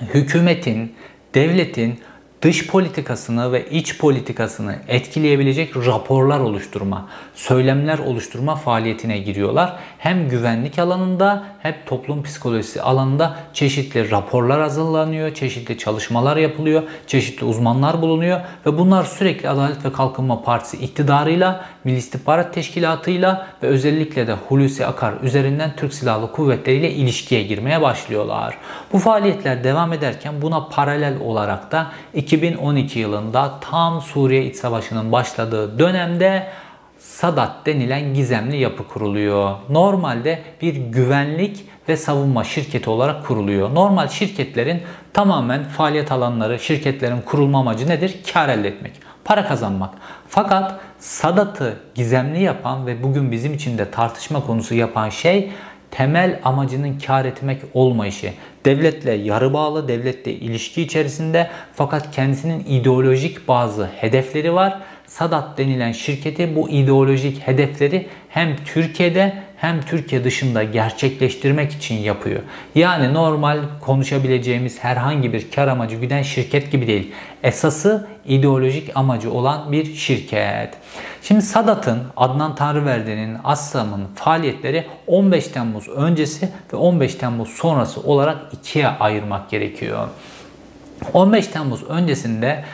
[0.00, 0.94] hükümetin,
[1.34, 2.00] devletin
[2.42, 9.76] dış politikasını ve iç politikasını etkileyebilecek raporlar oluşturma, söylemler oluşturma faaliyetine giriyorlar.
[9.98, 18.02] Hem güvenlik alanında hem toplum psikolojisi alanında çeşitli raporlar hazırlanıyor, çeşitli çalışmalar yapılıyor, çeşitli uzmanlar
[18.02, 24.32] bulunuyor ve bunlar sürekli Adalet ve Kalkınma Partisi iktidarıyla, Milli İstihbarat Teşkilatı'yla ve özellikle de
[24.32, 28.58] Hulusi Akar üzerinden Türk Silahlı Kuvvetleri ile ilişkiye girmeye başlıyorlar.
[28.92, 35.78] Bu faaliyetler devam ederken buna paralel olarak da 2012 yılında tam Suriye İç Savaşı'nın başladığı
[35.78, 36.46] dönemde
[36.98, 39.54] Sadat denilen gizemli yapı kuruluyor.
[39.68, 43.74] Normalde bir güvenlik ve savunma şirketi olarak kuruluyor.
[43.74, 48.16] Normal şirketlerin tamamen faaliyet alanları, şirketlerin kurulma amacı nedir?
[48.32, 48.92] Kar elde etmek,
[49.30, 49.94] para kazanmak.
[50.28, 55.52] Fakat Sadat'ı gizemli yapan ve bugün bizim için de tartışma konusu yapan şey
[55.90, 58.32] temel amacının kar etmek olmayışı.
[58.64, 64.78] Devletle yarı bağlı, devletle ilişki içerisinde fakat kendisinin ideolojik bazı hedefleri var.
[65.06, 72.40] Sadat denilen şirketi bu ideolojik hedefleri hem Türkiye'de hem Türkiye dışında gerçekleştirmek için yapıyor.
[72.74, 77.12] Yani normal konuşabileceğimiz herhangi bir kar amacı güden şirket gibi değil.
[77.42, 80.74] Esası ideolojik amacı olan bir şirket.
[81.22, 88.88] Şimdi Sadat'ın, Adnan Tanrıverdi'nin, Assam'ın faaliyetleri 15 Temmuz öncesi ve 15 Temmuz sonrası olarak ikiye
[88.88, 90.08] ayırmak gerekiyor.
[91.12, 92.64] 15 Temmuz öncesinde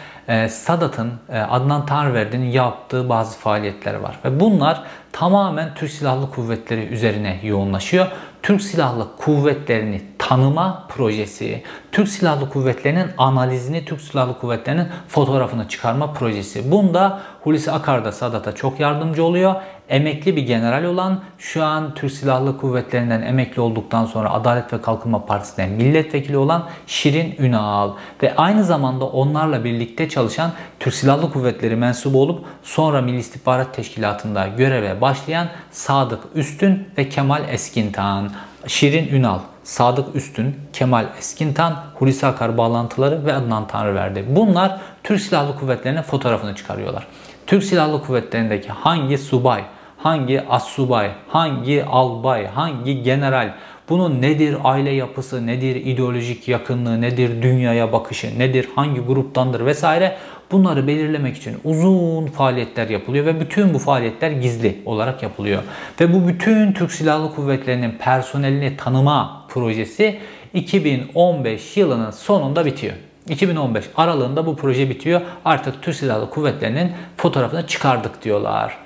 [0.48, 4.18] Sadat'ın, e, Adnan Tanrıverdi'nin yaptığı bazı faaliyetler var.
[4.24, 8.06] Ve bunlar tamamen Türk Silahlı Kuvvetleri üzerine yoğunlaşıyor.
[8.42, 11.62] Türk Silahlı Kuvvetleri'ni tanıma projesi,
[11.92, 16.70] Türk Silahlı Kuvvetleri'nin analizini, Türk Silahlı Kuvvetleri'nin fotoğrafını çıkarma projesi.
[16.70, 19.54] Bunda Hulusi Akar da Sadat'a çok yardımcı oluyor.
[19.88, 25.26] Emekli bir general olan, şu an Türk Silahlı Kuvvetleri'nden emekli olduktan sonra Adalet ve Kalkınma
[25.26, 27.90] Partisi'ne milletvekili olan Şirin Ünal
[28.22, 34.46] ve aynı zamanda onlarla birlikte çalışan Türk Silahlı Kuvvetleri mensubu olup sonra Milli İstihbarat Teşkilatı'nda
[34.46, 38.30] göreve başlayan Sadık Üstün ve Kemal Eskintan.
[38.66, 44.24] Şirin Ünal, Sadık Üstün, Kemal Eskintan, Hulusi Akar bağlantıları ve Adnan Tanrıverdi.
[44.28, 47.06] Bunlar Türk Silahlı Kuvvetleri'nin fotoğrafını çıkarıyorlar.
[47.46, 49.64] Türk Silahlı Kuvvetleri'ndeki hangi subay,
[50.06, 53.54] hangi assubay, hangi albay, hangi general,
[53.88, 60.16] bunun nedir aile yapısı, nedir ideolojik yakınlığı, nedir dünyaya bakışı, nedir hangi gruptandır vesaire
[60.52, 65.62] bunları belirlemek için uzun faaliyetler yapılıyor ve bütün bu faaliyetler gizli olarak yapılıyor.
[66.00, 70.18] Ve bu bütün Türk Silahlı Kuvvetleri'nin personelini tanıma projesi
[70.54, 72.94] 2015 yılının sonunda bitiyor.
[73.28, 75.20] 2015 aralığında bu proje bitiyor.
[75.44, 78.85] Artık Türk Silahlı Kuvvetleri'nin fotoğrafını çıkardık diyorlar.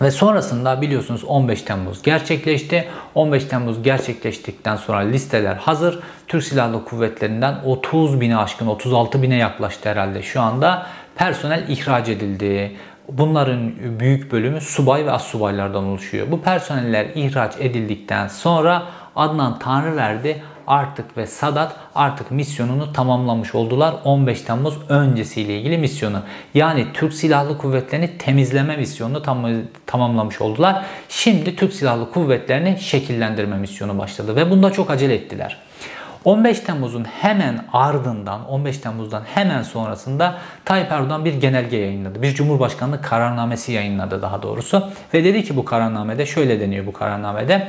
[0.00, 2.88] Ve sonrasında biliyorsunuz 15 Temmuz gerçekleşti.
[3.14, 5.98] 15 Temmuz gerçekleştikten sonra listeler hazır.
[6.28, 10.86] Türk Silahlı Kuvvetleri'nden 30 bine aşkın 36 bine yaklaştı herhalde şu anda.
[11.16, 12.76] Personel ihraç edildi.
[13.08, 16.26] Bunların büyük bölümü subay ve assubaylardan oluşuyor.
[16.30, 18.82] Bu personeller ihraç edildikten sonra
[19.16, 23.94] Adnan Tanrıverdi artık ve Sadat artık misyonunu tamamlamış oldular.
[24.04, 26.22] 15 Temmuz öncesiyle ilgili misyonu.
[26.54, 29.46] Yani Türk Silahlı Kuvvetleri'ni temizleme misyonunu tam,
[29.86, 30.84] tamamlamış oldular.
[31.08, 35.56] Şimdi Türk Silahlı Kuvvetleri'ni şekillendirme misyonu başladı ve bunda çok acele ettiler.
[36.26, 42.22] 15 Temmuz'un hemen ardından 15 Temmuz'dan hemen sonrasında Tayyip Erdoğan bir genelge yayınladı.
[42.22, 44.90] Bir Cumhurbaşkanlığı kararnamesi yayınladı daha doğrusu.
[45.14, 47.66] Ve dedi ki bu kararnamede şöyle deniyor bu kararnamede.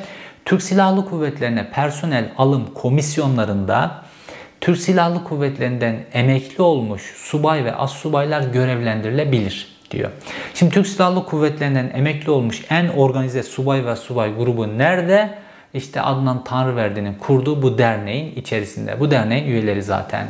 [0.47, 4.03] Türk Silahlı Kuvvetlerine personel alım komisyonlarında
[4.61, 10.09] Türk Silahlı Kuvvetlerinden emekli olmuş subay ve assubaylar görevlendirilebilir diyor.
[10.53, 15.37] Şimdi Türk Silahlı Kuvvetlerinden emekli olmuş en organize subay ve subay grubu nerede?
[15.73, 18.99] İşte Adnan Tanrıverdi'nin kurduğu bu derneğin içerisinde.
[18.99, 20.27] Bu derneğin üyeleri zaten.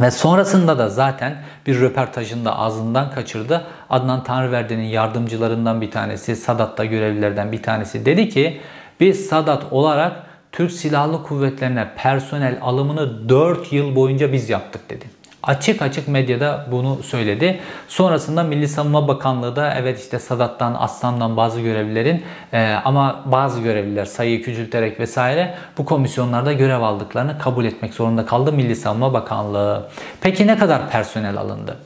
[0.00, 3.66] Ve sonrasında da zaten bir röportajında ağzından kaçırdı.
[3.90, 8.60] Adnan Tanrıverdi'nin yardımcılarından bir tanesi, Sadat'ta görevlilerden bir tanesi dedi ki
[9.00, 10.12] biz Sadat olarak
[10.52, 15.04] Türk Silahlı Kuvvetlerine personel alımını 4 yıl boyunca biz yaptık dedi.
[15.42, 17.60] Açık açık medyada bunu söyledi.
[17.88, 24.04] Sonrasında Milli Savunma Bakanlığı da evet işte Sadat'tan, Aslan'dan bazı görevlilerin e, ama bazı görevliler
[24.04, 29.88] sayıyı küçülterek vesaire bu komisyonlarda görev aldıklarını kabul etmek zorunda kaldı Milli Savunma Bakanlığı.
[30.20, 31.76] Peki ne kadar personel alındı?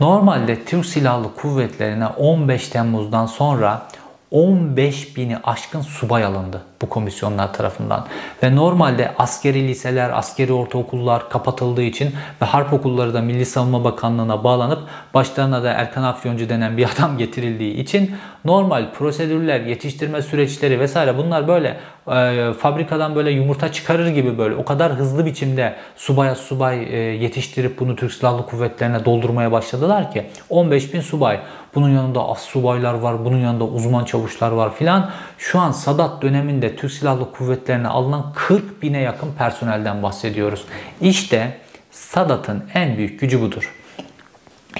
[0.00, 3.82] Normalde Türk Silahlı Kuvvetlerine 15 Temmuz'dan sonra
[4.30, 8.06] 15 bini aşkın subay alındı bu komisyonlar tarafından.
[8.42, 14.44] Ve normalde askeri liseler, askeri ortaokullar kapatıldığı için ve harp okulları da Milli Savunma Bakanlığı'na
[14.44, 14.78] bağlanıp
[15.14, 18.14] başlarına da Erkan Afyoncu denen bir adam getirildiği için
[18.44, 21.76] normal prosedürler, yetiştirme süreçleri vesaire bunlar böyle
[22.12, 27.80] e, fabrikadan böyle yumurta çıkarır gibi böyle o kadar hızlı biçimde subaya subay e, yetiştirip
[27.80, 31.40] bunu Türk Silahlı Kuvvetlerine doldurmaya başladılar ki 15 bin subay.
[31.74, 35.10] Bunun yanında as subaylar var, bunun yanında uzman çavuşlar var filan.
[35.38, 40.64] Şu an Sadat döneminde Türk Silahlı Kuvvetlerine alınan 40 bine yakın personelden bahsediyoruz.
[41.00, 41.58] İşte
[41.90, 43.74] Sadat'ın en büyük gücü budur.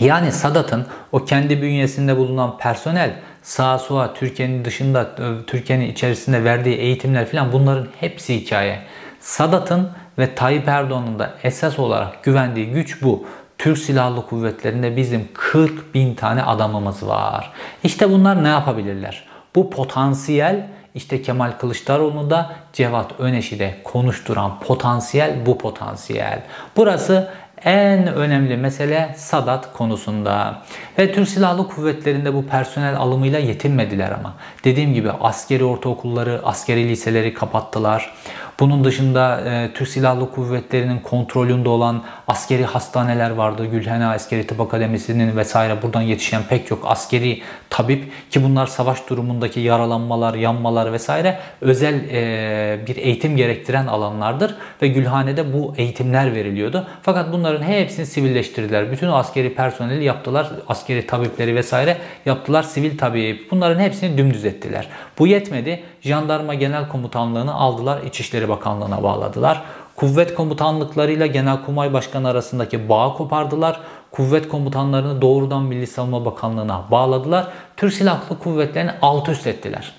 [0.01, 7.27] Yani Sadat'ın o kendi bünyesinde bulunan personel sağa sola Türkiye'nin dışında Türkiye'nin içerisinde verdiği eğitimler
[7.27, 8.83] filan bunların hepsi hikaye.
[9.21, 13.27] Sadat'ın ve Tayyip Erdoğan'ın da esas olarak güvendiği güç bu.
[13.59, 17.53] Türk Silahlı Kuvvetleri'nde bizim 40 bin tane adamımız var.
[17.85, 19.25] İşte bunlar ne yapabilirler?
[19.55, 26.43] Bu potansiyel işte Kemal Kılıçdaroğlu da Cevat Öneş'i de konuşturan potansiyel bu potansiyel.
[26.77, 27.29] Burası
[27.65, 30.63] en önemli mesele Sadat konusunda.
[30.99, 34.35] Ve Türk Silahlı Kuvvetleri'nde bu personel alımıyla yetinmediler ama.
[34.65, 38.15] Dediğim gibi askeri ortaokulları, askeri liseleri kapattılar.
[38.61, 43.67] Bunun dışında e, Türk Silahlı Kuvvetleri'nin kontrolünde olan askeri hastaneler vardı.
[43.67, 49.61] Gülhane Askeri Tıp Akademisi'nin vesaire buradan yetişen pek çok askeri tabip ki bunlar savaş durumundaki
[49.61, 56.87] yaralanmalar, yanmalar vesaire özel e, bir eğitim gerektiren alanlardır ve Gülhane'de bu eğitimler veriliyordu.
[57.03, 58.93] Fakat bunların hepsini sivilleştirdiler.
[58.93, 60.51] Bütün askeri personeli yaptılar.
[60.69, 62.63] Askeri tabipleri vesaire yaptılar.
[62.63, 63.51] Sivil tabip.
[63.51, 64.89] Bunların hepsini dümdüz ettiler.
[65.19, 65.83] Bu yetmedi.
[66.01, 68.03] Jandarma Genel Komutanlığı'nı aldılar.
[68.03, 69.63] İçişleri Bakanlığı'na bağladılar.
[69.97, 73.81] Kuvvet komutanlıklarıyla Genelkurmay Başkanı arasındaki bağı kopardılar.
[74.11, 77.47] Kuvvet komutanlarını doğrudan Milli Savunma Bakanlığı'na bağladılar.
[77.77, 79.93] Türk Silahlı Kuvvetleri'ni alt üst ettiler.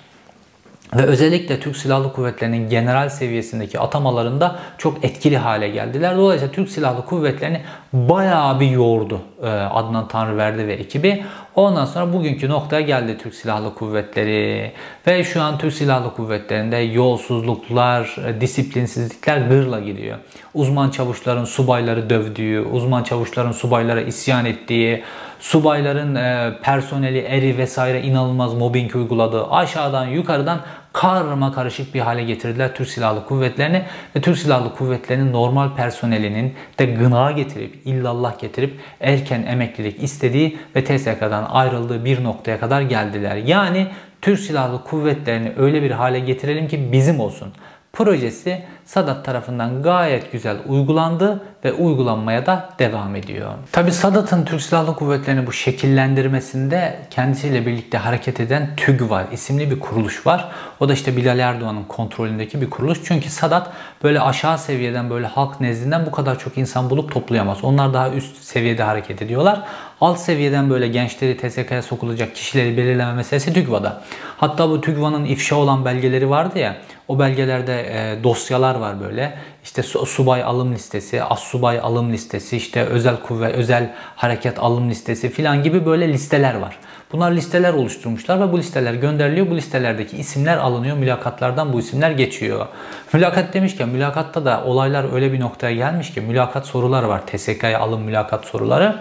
[0.96, 6.16] Ve özellikle Türk Silahlı Kuvvetleri'nin general seviyesindeki atamalarında çok etkili hale geldiler.
[6.16, 11.24] Dolayısıyla Türk Silahlı Kuvvetleri'ni bayağı bir yordu e, Adnan Tanrıverdi ve ekibi.
[11.60, 14.72] Ondan sonra bugünkü noktaya geldi Türk Silahlı Kuvvetleri.
[15.06, 20.18] Ve şu an Türk Silahlı Kuvvetleri'nde yolsuzluklar, e, disiplinsizlikler gırla gidiyor.
[20.54, 25.02] Uzman çavuşların subayları dövdüğü, uzman çavuşların subaylara isyan ettiği,
[25.40, 30.60] subayların e, personeli, eri vesaire inanılmaz mobbing uyguladığı, aşağıdan yukarıdan
[30.92, 33.82] karma karışık bir hale getirdiler Türk Silahlı Kuvvetlerini
[34.16, 40.84] ve Türk Silahlı Kuvvetleri'nin normal personelinin de gına getirip, illallah getirip erken emeklilik istediği ve
[40.84, 43.36] TSK'dan ayrıldığı bir noktaya kadar geldiler.
[43.36, 43.86] Yani
[44.22, 47.52] Türk Silahlı Kuvvetlerini öyle bir hale getirelim ki bizim olsun
[47.92, 53.50] projesi Sadat tarafından gayet güzel uygulandı ve uygulanmaya da devam ediyor.
[53.72, 60.26] Tabi Sadat'ın Türk Silahlı Kuvvetleri'ni bu şekillendirmesinde kendisiyle birlikte hareket eden TÜGVAR isimli bir kuruluş
[60.26, 60.48] var.
[60.80, 62.98] O da işte Bilal Erdoğan'ın kontrolündeki bir kuruluş.
[63.04, 63.70] Çünkü Sadat
[64.02, 67.64] böyle aşağı seviyeden böyle halk nezdinden bu kadar çok insan bulup toplayamaz.
[67.64, 69.62] Onlar daha üst seviyede hareket ediyorlar.
[70.00, 74.02] Alt seviyeden böyle gençleri TSK'ya sokulacak kişileri belirleme meselesi TÜGVA'da.
[74.36, 76.76] Hatta bu TÜGVA'nın ifşa olan belgeleri vardı ya.
[77.08, 79.38] O belgelerde e, dosyalar var böyle.
[79.64, 85.30] İşte subay alım listesi, as subay alım listesi, işte özel kuvvet, özel hareket alım listesi
[85.30, 86.78] filan gibi böyle listeler var.
[87.12, 89.50] Bunlar listeler oluşturmuşlar ve bu listeler gönderiliyor.
[89.50, 90.96] Bu listelerdeki isimler alınıyor.
[90.96, 92.66] Mülakatlardan bu isimler geçiyor.
[93.12, 97.26] Mülakat demişken mülakatta da olaylar öyle bir noktaya gelmiş ki mülakat soruları var.
[97.26, 98.96] TSK'ya alım mülakat soruları.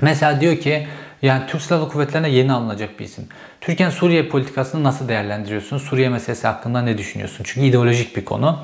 [0.00, 0.86] Mesela diyor ki
[1.22, 3.28] yani Türk Silahlı Kuvvetleri'ne yeni alınacak bir isim.
[3.60, 5.78] Türkiye'nin Suriye politikasını nasıl değerlendiriyorsun?
[5.78, 7.44] Suriye meselesi hakkında ne düşünüyorsun?
[7.44, 8.58] Çünkü ideolojik bir konu.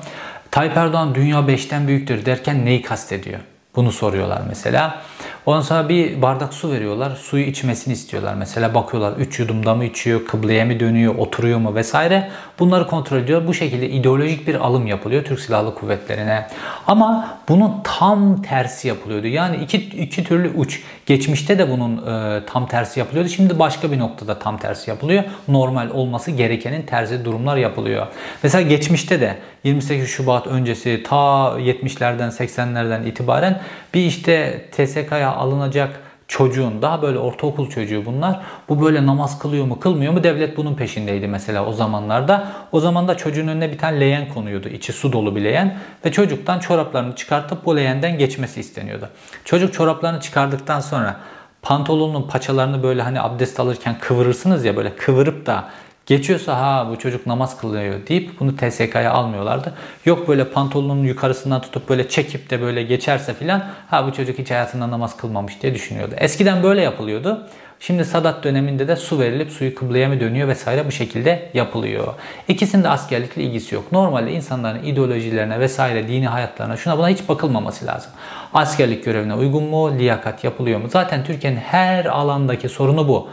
[0.51, 3.39] Tayyip Erdoğan dünya 5'ten büyüktür derken neyi kastediyor?
[3.75, 5.01] Bunu soruyorlar mesela.
[5.45, 7.15] Ondan sonra bir bardak su veriyorlar.
[7.15, 8.33] Suyu içmesini istiyorlar.
[8.33, 12.31] Mesela bakıyorlar 3 yudumda mı içiyor, kıbleye mi dönüyor, oturuyor mu vesaire.
[12.59, 13.47] Bunları kontrol ediyor.
[13.47, 16.47] Bu şekilde ideolojik bir alım yapılıyor Türk Silahlı Kuvvetleri'ne.
[16.87, 19.27] Ama bunun tam tersi yapılıyordu.
[19.27, 20.81] Yani iki, iki türlü uç.
[21.07, 23.29] Geçmişte de bunun e, tam tersi yapılıyordu.
[23.29, 25.23] Şimdi başka bir noktada tam tersi yapılıyor.
[25.47, 28.07] Normal olması gerekenin tersi durumlar yapılıyor.
[28.43, 31.15] Mesela geçmişte de 28 Şubat öncesi ta
[31.59, 33.61] 70'lerden 80'lerden itibaren
[33.93, 38.39] bir işte TSK'ya alınacak çocuğun daha böyle ortaokul çocuğu bunlar.
[38.69, 42.47] Bu böyle namaz kılıyor mu kılmıyor mu devlet bunun peşindeydi mesela o zamanlarda.
[42.71, 44.69] O zaman da çocuğun önüne bir tane leğen konuyordu.
[44.69, 49.09] içi su dolu bir leğen ve çocuktan çoraplarını çıkartıp bu leğenden geçmesi isteniyordu.
[49.45, 51.15] Çocuk çoraplarını çıkardıktan sonra
[51.61, 55.63] pantolonun paçalarını böyle hani abdest alırken kıvırırsınız ya böyle kıvırıp da
[56.07, 59.73] Geçiyorsa ha bu çocuk namaz kılıyor deyip bunu TSK'ya almıyorlardı.
[60.05, 64.51] Yok böyle pantolonun yukarısından tutup böyle çekip de böyle geçerse filan ha bu çocuk hiç
[64.51, 66.15] hayatında namaz kılmamış diye düşünüyordu.
[66.17, 67.47] Eskiden böyle yapılıyordu.
[67.79, 72.13] Şimdi Sadat döneminde de su verilip suyu kıbleye mi dönüyor vesaire bu şekilde yapılıyor.
[72.47, 73.91] İkisinde askerlikle ilgisi yok.
[73.91, 78.11] Normalde insanların ideolojilerine vesaire dini hayatlarına şuna buna hiç bakılmaması lazım.
[78.53, 79.97] Askerlik görevine uygun mu?
[79.97, 80.89] Liyakat yapılıyor mu?
[80.89, 83.29] Zaten Türkiye'nin her alandaki sorunu bu.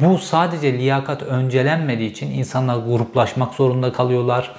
[0.00, 4.50] Bu sadece liyakat öncelenmediği için insanlar gruplaşmak zorunda kalıyorlar.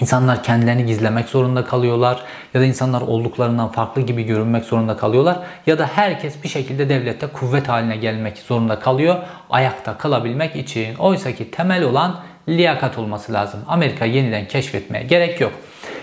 [0.00, 2.22] İnsanlar kendilerini gizlemek zorunda kalıyorlar
[2.54, 7.26] ya da insanlar olduklarından farklı gibi görünmek zorunda kalıyorlar ya da herkes bir şekilde devlette
[7.26, 9.16] kuvvet haline gelmek zorunda kalıyor
[9.50, 10.94] ayakta kalabilmek için.
[10.96, 13.60] Oysa ki temel olan liyakat olması lazım.
[13.68, 15.52] Amerika yeniden keşfetmeye gerek yok.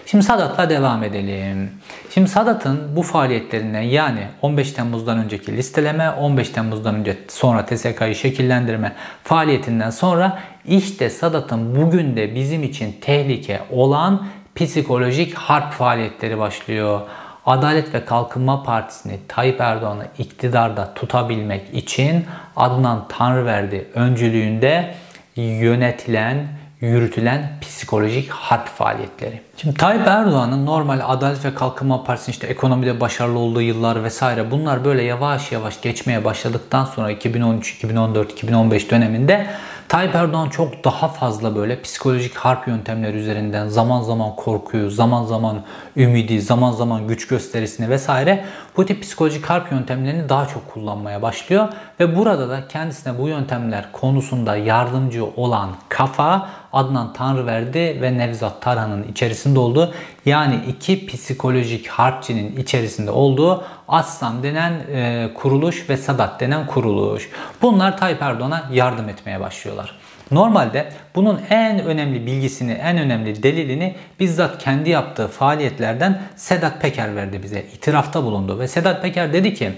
[0.06, 1.72] Şimdi Sadat'la devam edelim.
[2.10, 8.96] Şimdi Sadat'ın bu faaliyetlerinden yani 15 Temmuz'dan önceki listeleme, 15 Temmuz'dan önce sonra TSK'yı şekillendirme
[9.24, 17.02] faaliyetinden sonra işte Sadat'ın bugün de bizim için tehlike olan psikolojik harp faaliyetleri başlıyor.
[17.46, 24.96] Adalet ve Kalkınma Partisi'ni Tayyip Erdoğan'ı iktidarda tutabilmek için Adnan Tanrıverdi öncülüğünde
[25.36, 26.48] yönetilen
[26.82, 29.42] yürütülen psikolojik harp faaliyetleri.
[29.58, 34.86] Şimdi Tayyip Erdoğan'ın normal Adalet ve Kalkınma Partisi'nin işte ekonomide başarılı olduğu yıllar vesaire bunlar
[34.86, 39.48] böyle yavaş yavaş geçmeye başladıktan sonra 2013, 2014, 2015 döneminde
[39.88, 45.64] Tayyip Erdoğan çok daha fazla böyle psikolojik harp yöntemleri üzerinden zaman zaman korkuyu, zaman zaman
[45.98, 48.46] ümidi, zaman zaman güç gösterisini vesaire
[48.78, 51.68] bu tip psikolojik harp yöntemlerini daha çok kullanmaya başlıyor
[52.00, 59.04] ve burada da kendisine bu yöntemler konusunda yardımcı olan kafa Adnan Tanrıverdi ve Nevzat Tarhan'ın
[59.04, 59.94] içerisinde olduğu
[60.26, 67.30] yani iki psikolojik harpçinin içerisinde olduğu Aslan denen e, kuruluş ve Sadat denen kuruluş.
[67.62, 69.96] Bunlar Tayyip Erdoğan'a yardım etmeye başlıyorlar.
[70.32, 70.86] Normalde
[71.16, 77.66] bunun en önemli bilgisini, en önemli delilini bizzat kendi yaptığı faaliyetlerden Sedat Peker verdi bize.
[77.74, 79.72] İtirafta bulundu ve Sedat Peker dedi ki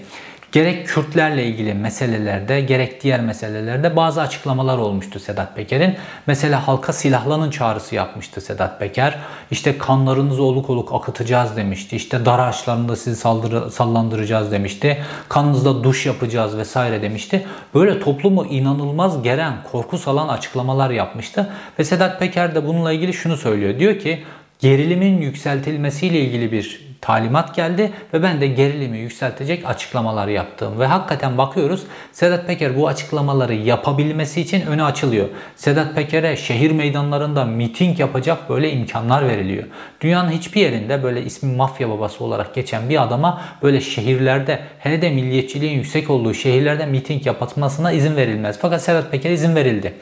[0.52, 5.96] Gerek Kürtlerle ilgili meselelerde gerek diğer meselelerde bazı açıklamalar olmuştu Sedat Peker'in.
[6.26, 9.18] Mesela halka silahlanın çağrısı yapmıştı Sedat Peker.
[9.50, 11.96] İşte kanlarınızı oluk oluk akıtacağız demişti.
[11.96, 15.02] İşte dar ağaçlarında sizi saldırı, sallandıracağız demişti.
[15.28, 17.46] Kanınızda duş yapacağız vesaire demişti.
[17.74, 21.50] Böyle toplumu inanılmaz geren, korku salan açıklamalar yapmıştı.
[21.78, 23.78] Ve Sedat Peker de bununla ilgili şunu söylüyor.
[23.78, 24.24] Diyor ki
[24.58, 30.80] gerilimin yükseltilmesiyle ilgili bir talimat geldi ve ben de gerilimi yükseltecek açıklamalar yaptım.
[30.80, 35.28] Ve hakikaten bakıyoruz Sedat Peker bu açıklamaları yapabilmesi için önü açılıyor.
[35.56, 39.64] Sedat Peker'e şehir meydanlarında miting yapacak böyle imkanlar veriliyor.
[40.00, 45.10] Dünyanın hiçbir yerinde böyle ismi mafya babası olarak geçen bir adama böyle şehirlerde hele de
[45.10, 48.58] milliyetçiliğin yüksek olduğu şehirlerde miting yapmasına izin verilmez.
[48.60, 49.94] Fakat Sedat Peker izin verildi.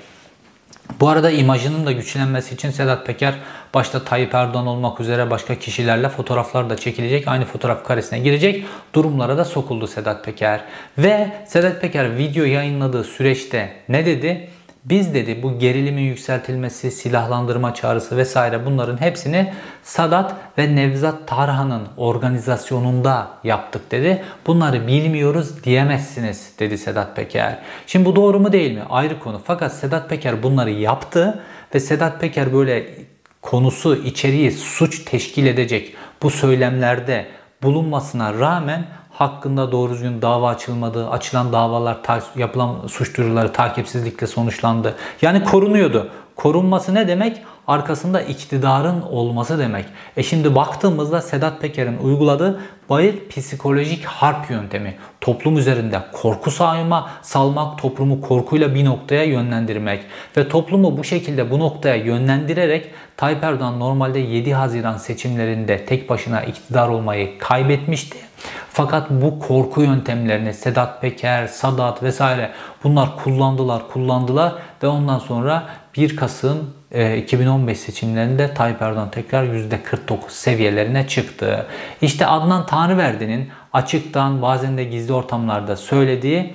[1.01, 3.35] Bu arada imajının da güçlenmesi için Sedat Peker
[3.75, 7.29] başta Tayyip Erdoğan olmak üzere başka kişilerle fotoğraflar da çekilecek.
[7.29, 8.67] Aynı fotoğraf karesine girecek.
[8.95, 10.61] Durumlara da sokuldu Sedat Peker.
[10.99, 14.51] Ve Sedat Peker video yayınladığı süreçte ne dedi?
[14.89, 23.29] Biz dedi bu gerilimin yükseltilmesi, silahlandırma çağrısı vesaire bunların hepsini Sadat ve Nevzat Tarhan'ın organizasyonunda
[23.45, 24.23] yaptık dedi.
[24.47, 27.59] Bunları bilmiyoruz diyemezsiniz dedi Sedat Peker.
[27.87, 28.83] Şimdi bu doğru mu değil mi?
[28.91, 29.41] Ayrı konu.
[29.45, 31.43] Fakat Sedat Peker bunları yaptı
[31.75, 32.87] ve Sedat Peker böyle
[33.43, 37.27] konusu, içeriği suç teşkil edecek bu söylemlerde
[37.63, 38.87] bulunmasına rağmen
[39.19, 41.09] hakkında doğru düzgün dava açılmadı.
[41.09, 41.99] Açılan davalar,
[42.37, 44.95] yapılan suç duyuruları takipsizlikle sonuçlandı.
[45.23, 46.11] Yani korunuyordu.
[46.37, 47.43] Korunması ne demek?
[47.67, 49.85] Arkasında iktidarın olması demek.
[50.17, 52.61] E şimdi baktığımızda Sedat Peker'in uyguladığı
[52.91, 54.97] bayır psikolojik harp yöntemi.
[55.21, 60.01] Toplum üzerinde korku sayma, salmak, toplumu korkuyla bir noktaya yönlendirmek
[60.37, 66.43] ve toplumu bu şekilde bu noktaya yönlendirerek Tayyip Erdoğan normalde 7 Haziran seçimlerinde tek başına
[66.43, 68.19] iktidar olmayı kaybetmişti.
[68.71, 72.51] Fakat bu korku yöntemlerini Sedat Peker, Sadat vesaire
[72.85, 75.67] bunlar kullandılar, kullandılar ve ondan sonra
[75.97, 76.75] 1 Kasım
[77.19, 81.67] 2015 e, seçimlerinde Tayyip Erdoğan tekrar %49 seviyelerine çıktı.
[82.03, 86.55] İşte Adnan Tanrıverdi'nin açıktan bazen de gizli ortamlarda söylediği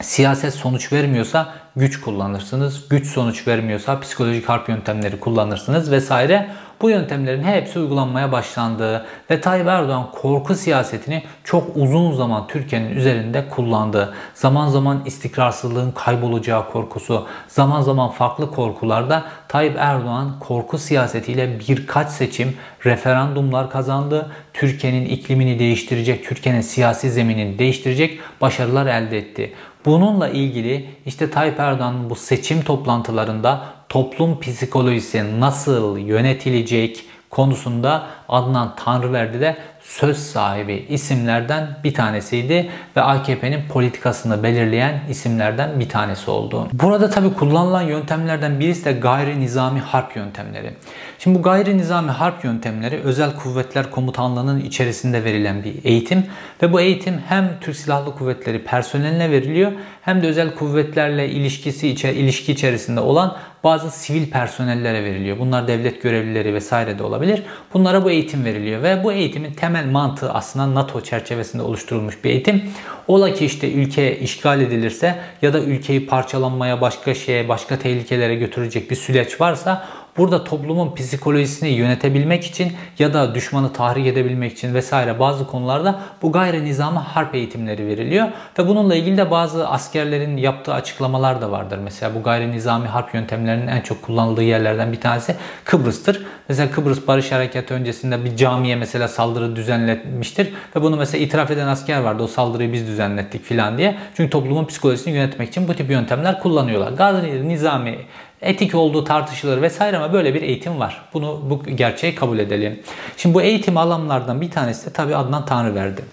[0.00, 2.88] siyaset sonuç vermiyorsa güç kullanırsınız.
[2.88, 6.50] Güç sonuç vermiyorsa psikolojik harp yöntemleri kullanırsınız vesaire.
[6.82, 13.48] Bu yöntemlerin hepsi uygulanmaya başlandı ve Tayyip Erdoğan korku siyasetini çok uzun zaman Türkiye'nin üzerinde
[13.48, 14.14] kullandı.
[14.34, 22.56] Zaman zaman istikrarsızlığın kaybolacağı korkusu, zaman zaman farklı korkularda Tayyip Erdoğan korku siyasetiyle birkaç seçim
[22.84, 24.30] referandumlar kazandı.
[24.54, 29.54] Türkiye'nin iklimini değiştirecek, Türkiye'nin siyasi zeminini değiştirecek başarılar elde etti.
[29.84, 39.40] Bununla ilgili işte Tayyip Erdoğan'ın bu seçim toplantılarında toplum psikolojisi nasıl yönetilecek konusunda Adnan Tanrıverdi
[39.40, 46.68] de söz sahibi isimlerden bir tanesiydi ve AKP'nin politikasını belirleyen isimlerden bir tanesi oldu.
[46.72, 50.74] Burada tabi kullanılan yöntemlerden birisi de gayri nizami harp yöntemleri.
[51.18, 56.26] Şimdi bu gayri nizami harp yöntemleri özel kuvvetler komutanlığının içerisinde verilen bir eğitim
[56.62, 59.72] ve bu eğitim hem Türk Silahlı Kuvvetleri personeline veriliyor
[60.02, 65.38] hem de özel kuvvetlerle ilişkisi içe, ilişki içerisinde olan bazı sivil personellere veriliyor.
[65.38, 67.42] Bunlar devlet görevlileri vesaire de olabilir.
[67.74, 72.62] Bunlara bu eğitim veriliyor ve bu eğitimin temel mantığı aslında NATO çerçevesinde oluşturulmuş bir eğitim.
[73.08, 78.90] Ola ki işte ülke işgal edilirse ya da ülkeyi parçalanmaya başka şeye, başka tehlikelere götürecek
[78.90, 79.86] bir süreç varsa
[80.16, 86.32] Burada toplumun psikolojisini yönetebilmek için ya da düşmanı tahrik edebilmek için vesaire bazı konularda bu
[86.32, 88.28] gayri nizami harp eğitimleri veriliyor.
[88.58, 91.78] Ve bununla ilgili de bazı askerlerin yaptığı açıklamalar da vardır.
[91.84, 96.26] Mesela bu gayri nizami harp yöntemlerinin en çok kullanıldığı yerlerden bir tanesi Kıbrıs'tır.
[96.48, 100.52] Mesela Kıbrıs Barış Harekatı öncesinde bir camiye mesela saldırı düzenletmiştir.
[100.76, 102.22] Ve bunu mesela itiraf eden asker vardı.
[102.22, 103.96] O saldırıyı biz düzenlettik filan diye.
[104.16, 106.92] Çünkü toplumun psikolojisini yönetmek için bu tip yöntemler kullanıyorlar.
[106.92, 107.98] Gayri nizami
[108.42, 111.02] etik olduğu tartışılır vesaire ama böyle bir eğitim var.
[111.14, 112.82] Bunu bu gerçeği kabul edelim.
[113.16, 116.04] Şimdi bu eğitim alanlardan bir tanesi de tabii Adnan Tanrıverdi.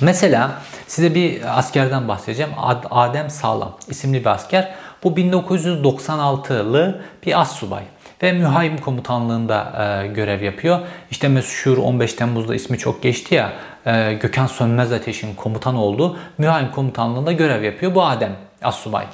[0.00, 0.50] Mesela
[0.86, 2.52] size bir askerden bahsedeceğim.
[2.90, 4.74] Adem Sağlam isimli bir asker.
[5.04, 7.82] Bu 1996'lı bir as subay
[8.22, 9.72] ve mühaim komutanlığında
[10.04, 10.80] e, görev yapıyor.
[11.10, 13.52] İşte meşhur 15 Temmuz'da ismi çok geçti ya
[13.86, 17.94] e, Gökhan Sönmez Ateş'in komutan olduğu mühaim komutanlığında görev yapıyor.
[17.94, 19.04] Bu Adem Assubay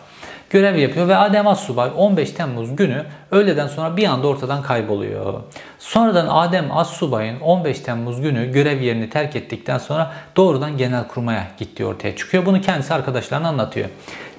[0.50, 5.40] görev yapıyor ve Adem Assubay 15 Temmuz günü öğleden sonra bir anda ortadan kayboluyor.
[5.78, 12.16] Sonradan Adem Assubay'ın 15 Temmuz günü görev yerini terk ettikten sonra doğrudan Genelkurmay'a gittiği ortaya
[12.16, 12.46] çıkıyor.
[12.46, 13.88] Bunu kendisi arkadaşlarına anlatıyor.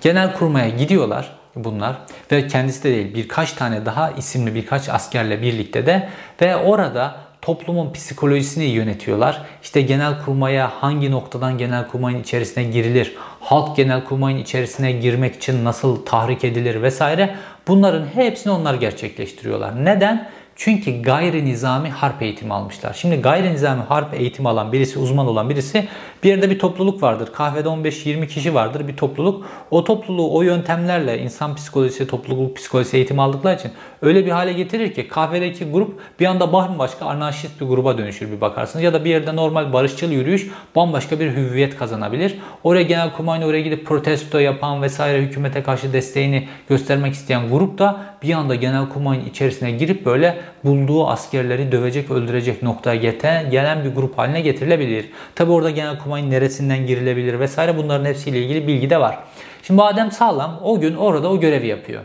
[0.01, 1.95] Genelkurmay'a gidiyorlar bunlar
[2.31, 6.09] ve kendisi de değil birkaç tane daha isimli birkaç askerle birlikte de
[6.41, 9.41] ve orada toplumun psikolojisini yönetiyorlar.
[9.63, 15.65] İşte genel kurmaya hangi noktadan genel kurmayın içerisine girilir, halk genel kurmayın içerisine girmek için
[15.65, 17.35] nasıl tahrik edilir vesaire
[17.67, 19.85] bunların hepsini onlar gerçekleştiriyorlar.
[19.85, 20.29] Neden?
[20.61, 22.93] Çünkü gayri nizami harp eğitimi almışlar.
[22.93, 25.87] Şimdi gayri nizami harp eğitimi alan birisi, uzman olan birisi
[26.23, 27.29] bir yerde bir topluluk vardır.
[27.33, 29.45] Kahvede 15-20 kişi vardır bir topluluk.
[29.71, 34.93] O topluluğu o yöntemlerle insan psikolojisi, topluluk psikolojisi eğitimi aldıkları için öyle bir hale getirir
[34.93, 38.83] ki kahvedeki grup bir anda bambaşka anarşist bir gruba dönüşür bir bakarsınız.
[38.83, 42.37] Ya da bir yerde normal barışçıl yürüyüş bambaşka bir hüviyet kazanabilir.
[42.63, 47.97] Oraya genel kurmayla oraya gidip protesto yapan vesaire hükümete karşı desteğini göstermek isteyen grup da
[48.23, 52.95] bir anda genel kurmayın içerisine girip böyle bulduğu askerleri dövecek, öldürecek noktaya
[53.41, 55.05] gelen bir grup haline getirilebilir.
[55.35, 59.17] Tabi orada genel kurmayın neresinden girilebilir vesaire bunların hepsiyle ilgili bilgi de var.
[59.63, 62.01] Şimdi Adem Sağlam o gün orada o görevi yapıyor.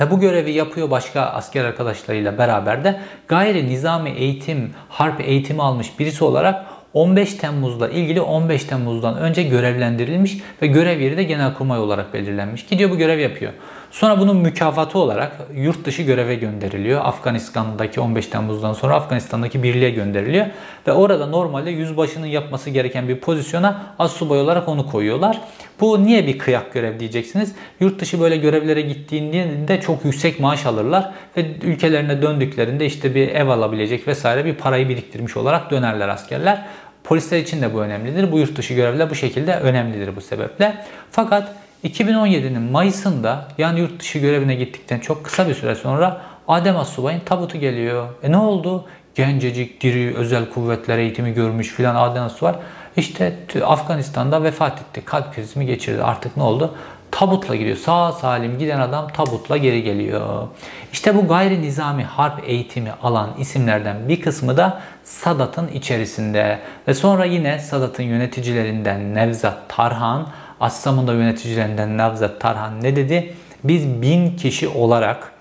[0.00, 5.98] Ve bu görevi yapıyor başka asker arkadaşlarıyla beraber de gayri nizami eğitim, harp eğitimi almış
[5.98, 12.14] birisi olarak 15 Temmuz'la ilgili 15 Temmuz'dan önce görevlendirilmiş ve görev yeri de genelkurmay olarak
[12.14, 12.66] belirlenmiş.
[12.66, 13.52] Gidiyor bu görev yapıyor.
[13.90, 17.00] Sonra bunun mükafatı olarak yurt dışı göreve gönderiliyor.
[17.04, 20.46] Afganistan'daki 15 Temmuz'dan sonra Afganistan'daki birliğe gönderiliyor.
[20.86, 25.40] Ve orada normalde yüzbaşının yapması gereken bir pozisyona asubay olarak onu koyuyorlar.
[25.80, 27.54] Bu niye bir kıyak görev diyeceksiniz.
[27.80, 31.12] Yurt dışı böyle görevlere gittiğinde çok yüksek maaş alırlar.
[31.36, 36.66] Ve ülkelerine döndüklerinde işte bir ev alabilecek vesaire bir parayı biriktirmiş olarak dönerler askerler.
[37.04, 38.32] Polisler için de bu önemlidir.
[38.32, 40.84] Bu yurt dışı görevler bu şekilde önemlidir bu sebeple.
[41.10, 41.54] Fakat
[41.84, 47.58] 2017'nin Mayıs'ında yani yurt dışı görevine gittikten çok kısa bir süre sonra Adem Asubay'ın tabutu
[47.58, 48.08] geliyor.
[48.22, 48.84] E ne oldu?
[49.14, 52.54] Gencecik, diri, özel kuvvetler eğitimi görmüş filan Adem Asubay.
[52.96, 55.04] İşte Afganistan'da vefat etti.
[55.04, 56.02] Kalp krizi mi geçirdi?
[56.02, 56.74] Artık ne oldu?
[57.10, 57.76] Tabutla gidiyor.
[57.76, 60.48] Sağ salim giden adam tabutla geri geliyor.
[60.92, 66.58] İşte bu gayri nizami harp eğitimi alan isimlerden bir kısmı da Sadat'ın içerisinde.
[66.88, 70.26] Ve sonra yine Sadat'ın yöneticilerinden Nevzat Tarhan,
[70.60, 73.34] Assam'ın da yöneticilerinden Nevzat Tarhan ne dedi?
[73.64, 75.32] Biz bin kişi olarak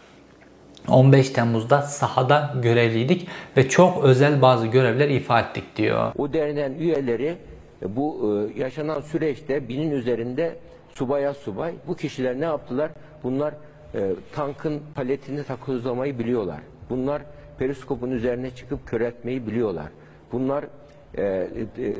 [0.88, 6.12] 15 Temmuz'da sahada görevliydik ve çok özel bazı görevler ifa ettik diyor.
[6.18, 7.36] O derneğin üyeleri
[7.86, 10.56] bu e, yaşanan süreçte binin üzerinde
[10.96, 11.74] subaya subay.
[11.88, 12.92] Bu kişiler ne yaptılar?
[13.24, 13.54] Bunlar
[13.96, 14.00] e,
[14.36, 16.60] tankın paletini takozlamayı biliyorlar.
[16.90, 17.22] Bunlar
[17.58, 19.88] periskopun üzerine çıkıp kör etmeyi biliyorlar.
[20.32, 20.66] Bunlar
[21.18, 21.94] e, e, e,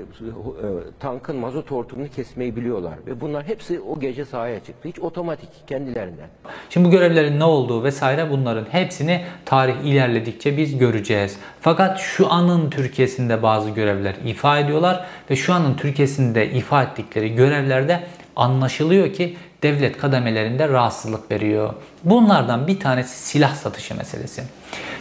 [1.00, 2.94] tankın mazot hortumunu kesmeyi biliyorlar.
[3.08, 4.90] Ve bunlar hepsi o gece sahaya çıktı.
[4.90, 6.28] Hiç otomatik kendilerinden.
[6.70, 11.38] Şimdi bu görevlerin ne olduğu vesaire bunların hepsini tarih ilerledikçe biz göreceğiz.
[11.62, 18.00] Fakat şu anın Türkiye'sinde bazı görevler ifa ediyorlar ve şu anın Türkiye'sinde ifa ettikleri görevlerde
[18.36, 21.74] anlaşılıyor ki devlet kademelerinde rahatsızlık veriyor.
[22.04, 24.44] Bunlardan bir tanesi silah satışı meselesi.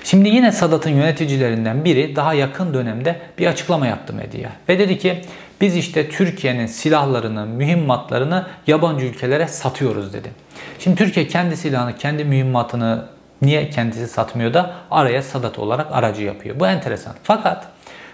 [0.04, 4.50] Şimdi yine Sadat'ın yöneticilerinden biri daha yakın dönemde bir açıklama yaptı medyaya.
[4.68, 5.20] Ve dedi ki
[5.60, 10.30] biz işte Türkiye'nin silahlarını, mühimmatlarını yabancı ülkelere satıyoruz dedi.
[10.78, 13.04] Şimdi Türkiye kendi silahını, kendi mühimmatını
[13.42, 16.60] niye kendisi satmıyor da araya Sadat olarak aracı yapıyor.
[16.60, 17.14] Bu enteresan.
[17.22, 17.66] Fakat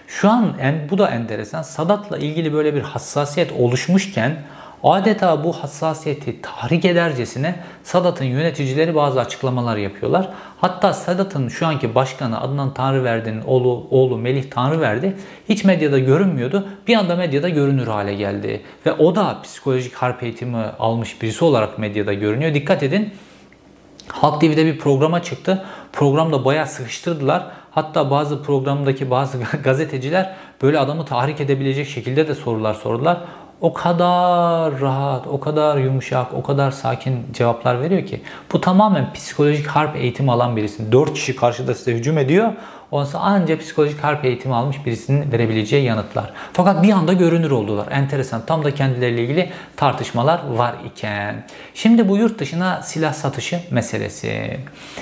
[0.07, 1.61] şu an en, bu da enteresan.
[1.61, 4.37] Sadat'la ilgili böyle bir hassasiyet oluşmuşken
[4.83, 10.29] Adeta bu hassasiyeti tahrik edercesine Sadat'ın yöneticileri bazı açıklamalar yapıyorlar.
[10.61, 15.17] Hatta Sadat'ın şu anki başkanı Adnan Tanrıverdi'nin oğlu, oğlu Melih Tanrıverdi
[15.49, 16.67] hiç medyada görünmüyordu.
[16.87, 18.61] Bir anda medyada görünür hale geldi.
[18.85, 22.53] Ve o da psikolojik harp eğitimi almış birisi olarak medyada görünüyor.
[22.53, 23.13] Dikkat edin
[24.07, 25.65] Halk TV'de bir programa çıktı.
[25.93, 27.47] Programda bayağı sıkıştırdılar.
[27.71, 33.17] Hatta bazı programdaki bazı gazeteciler böyle adamı tahrik edebilecek şekilde de sorular sordular
[33.61, 38.21] o kadar rahat, o kadar yumuşak, o kadar sakin cevaplar veriyor ki.
[38.53, 40.91] Bu tamamen psikolojik harp eğitimi alan birisi.
[40.91, 42.51] Dört kişi karşıda size hücum ediyor.
[42.91, 46.33] Onsa ancak psikolojik harp eğitimi almış birisinin verebileceği yanıtlar.
[46.53, 47.87] Fakat bir anda görünür oldular.
[47.91, 48.41] Enteresan.
[48.45, 51.43] Tam da kendileriyle ilgili tartışmalar var iken.
[51.73, 54.59] Şimdi bu yurt dışına silah satışı meselesi.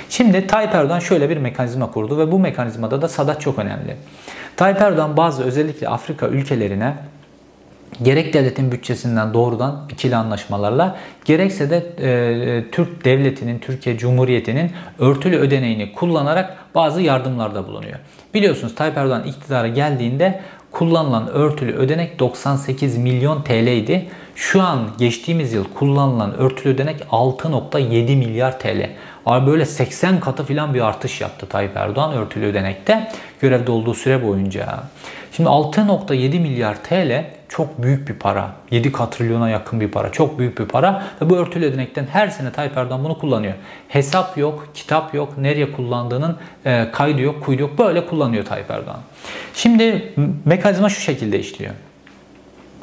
[0.10, 3.98] Şimdi Tayyip Erdoğan şöyle bir mekanizma kurdu ve bu mekanizmada da Sadat çok önemli.
[4.58, 6.96] Tayyip Erdoğan bazı özellikle Afrika ülkelerine
[8.02, 15.92] gerek devletin bütçesinden doğrudan ikili anlaşmalarla gerekse de e, Türk devletinin, Türkiye Cumhuriyeti'nin örtülü ödeneğini
[15.92, 18.00] kullanarak bazı yardımlarda bulunuyor.
[18.34, 20.42] Biliyorsunuz Tayyip Erdoğan iktidara geldiğinde
[20.72, 24.10] kullanılan örtülü ödenek 98 milyon TL idi.
[24.36, 28.90] Şu an geçtiğimiz yıl kullanılan örtülü ödenek 6.7 milyar TL.
[29.26, 33.12] Böyle 80 katı filan bir artış yaptı Tayyip Erdoğan örtülü ödenekte
[33.42, 34.84] görevde olduğu süre boyunca.
[35.32, 38.52] Şimdi 6.7 milyar TL çok büyük bir para.
[38.72, 40.12] 7 katrilyona yakın bir para.
[40.12, 41.04] Çok büyük bir para.
[41.22, 43.54] Ve bu örtülü ödenekten her sene Tayyip Erdoğan bunu kullanıyor.
[43.88, 47.80] Hesap yok, kitap yok, nereye kullandığının e, kaydı yok, kuydu yok.
[47.80, 49.00] Böyle kullanıyor Tayyip Erdoğan.
[49.54, 50.14] Şimdi
[50.46, 51.74] mekanizma şu şekilde işliyor.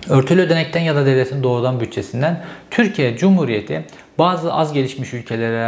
[0.08, 2.40] Örtülü ödenekten ya da devletin doğrudan bütçesinden
[2.70, 3.84] Türkiye Cumhuriyeti
[4.18, 5.66] bazı az gelişmiş ülkelere,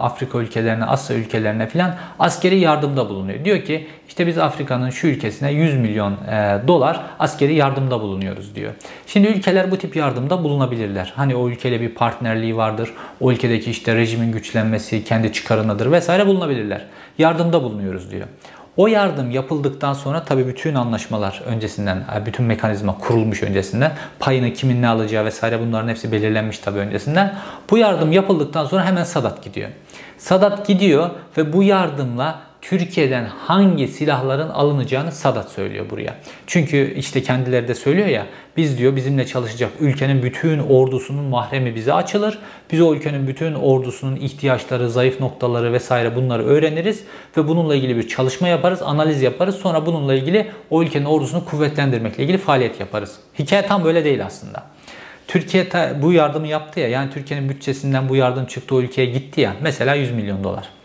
[0.00, 3.44] Afrika ülkelerine, Asya ülkelerine filan askeri yardımda bulunuyor.
[3.44, 8.72] Diyor ki işte biz Afrika'nın şu ülkesine 100 milyon e, dolar askeri yardımda bulunuyoruz diyor.
[9.06, 11.12] Şimdi ülkeler bu tip yardımda bulunabilirler.
[11.16, 12.92] Hani o ülkeyle bir partnerliği vardır.
[13.20, 16.84] O ülkedeki işte rejimin güçlenmesi kendi çıkarınadır vesaire bulunabilirler.
[17.18, 18.26] Yardımda bulunuyoruz diyor.
[18.76, 24.82] O yardım yapıldıktan sonra tabii bütün anlaşmalar öncesinden, e, bütün mekanizma kurulmuş öncesinden, payını kimin
[24.82, 27.34] ne alacağı vesaire bunların hepsi belirlenmiş tabii öncesinden.
[27.70, 29.68] Bu yardım yapıldıktan sonra hemen Sadat gidiyor.
[30.18, 36.14] Sadat gidiyor ve bu yardımla Türkiye'den hangi silahların alınacağını Sadat söylüyor buraya.
[36.46, 41.92] Çünkü işte kendileri de söylüyor ya biz diyor bizimle çalışacak ülkenin bütün ordusunun mahremi bize
[41.92, 42.38] açılır.
[42.72, 47.04] Biz o ülkenin bütün ordusunun ihtiyaçları, zayıf noktaları vesaire bunları öğreniriz
[47.36, 49.54] ve bununla ilgili bir çalışma yaparız, analiz yaparız.
[49.54, 53.16] Sonra bununla ilgili o ülkenin ordusunu kuvvetlendirmekle ilgili faaliyet yaparız.
[53.38, 54.62] Hikaye tam böyle değil aslında.
[55.28, 55.66] Türkiye
[56.02, 59.94] bu yardımı yaptı ya yani Türkiye'nin bütçesinden bu yardım çıktı o ülkeye gitti ya mesela
[59.94, 60.81] 100 milyon dolar.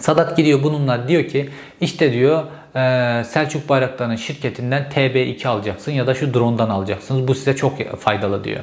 [0.00, 1.48] Sadat gidiyor bununla diyor ki
[1.80, 2.42] işte diyor
[2.76, 7.28] e, Selçuk Bayraktar'ın şirketinden TB2 alacaksın ya da şu drone'dan alacaksınız.
[7.28, 8.60] Bu size çok faydalı diyor.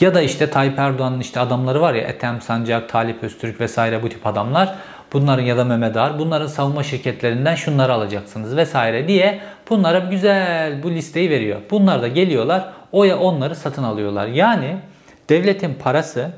[0.00, 4.08] Ya da işte Tayyip Erdoğan'ın işte adamları var ya Ethem Sancak, Talip Öztürk vesaire bu
[4.08, 4.74] tip adamlar.
[5.12, 10.90] Bunların ya da Mehmet Ağar bunların savunma şirketlerinden şunları alacaksınız vesaire diye bunlara güzel bu
[10.90, 11.60] listeyi veriyor.
[11.70, 14.26] Bunlar da geliyorlar oya onları satın alıyorlar.
[14.26, 14.76] Yani
[15.28, 16.30] devletin parası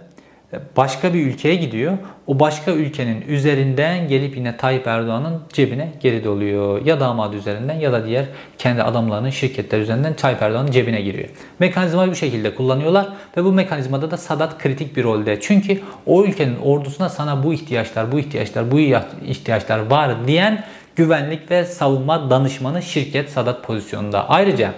[0.77, 1.99] başka bir ülkeye gidiyor.
[2.27, 6.87] O başka ülkenin üzerinden gelip yine Tayyip Erdoğan'ın cebine geri doluyor.
[6.87, 8.25] Ya damat üzerinden ya da diğer
[8.59, 11.29] kendi adamlarının şirketler üzerinden Tayyip Erdoğan'ın cebine giriyor.
[11.59, 15.41] Mekanizmayı bu şekilde kullanıyorlar ve bu mekanizmada da Sadat kritik bir rolde.
[15.41, 18.81] Çünkü o ülkenin ordusuna sana bu ihtiyaçlar, bu ihtiyaçlar, bu
[19.27, 20.65] ihtiyaçlar var diyen
[20.97, 24.29] güvenlik ve savunma danışmanı şirket Sadat pozisyonunda.
[24.29, 24.73] Ayrıca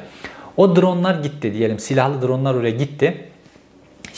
[0.56, 3.24] o dronlar gitti diyelim silahlı dronlar oraya gitti.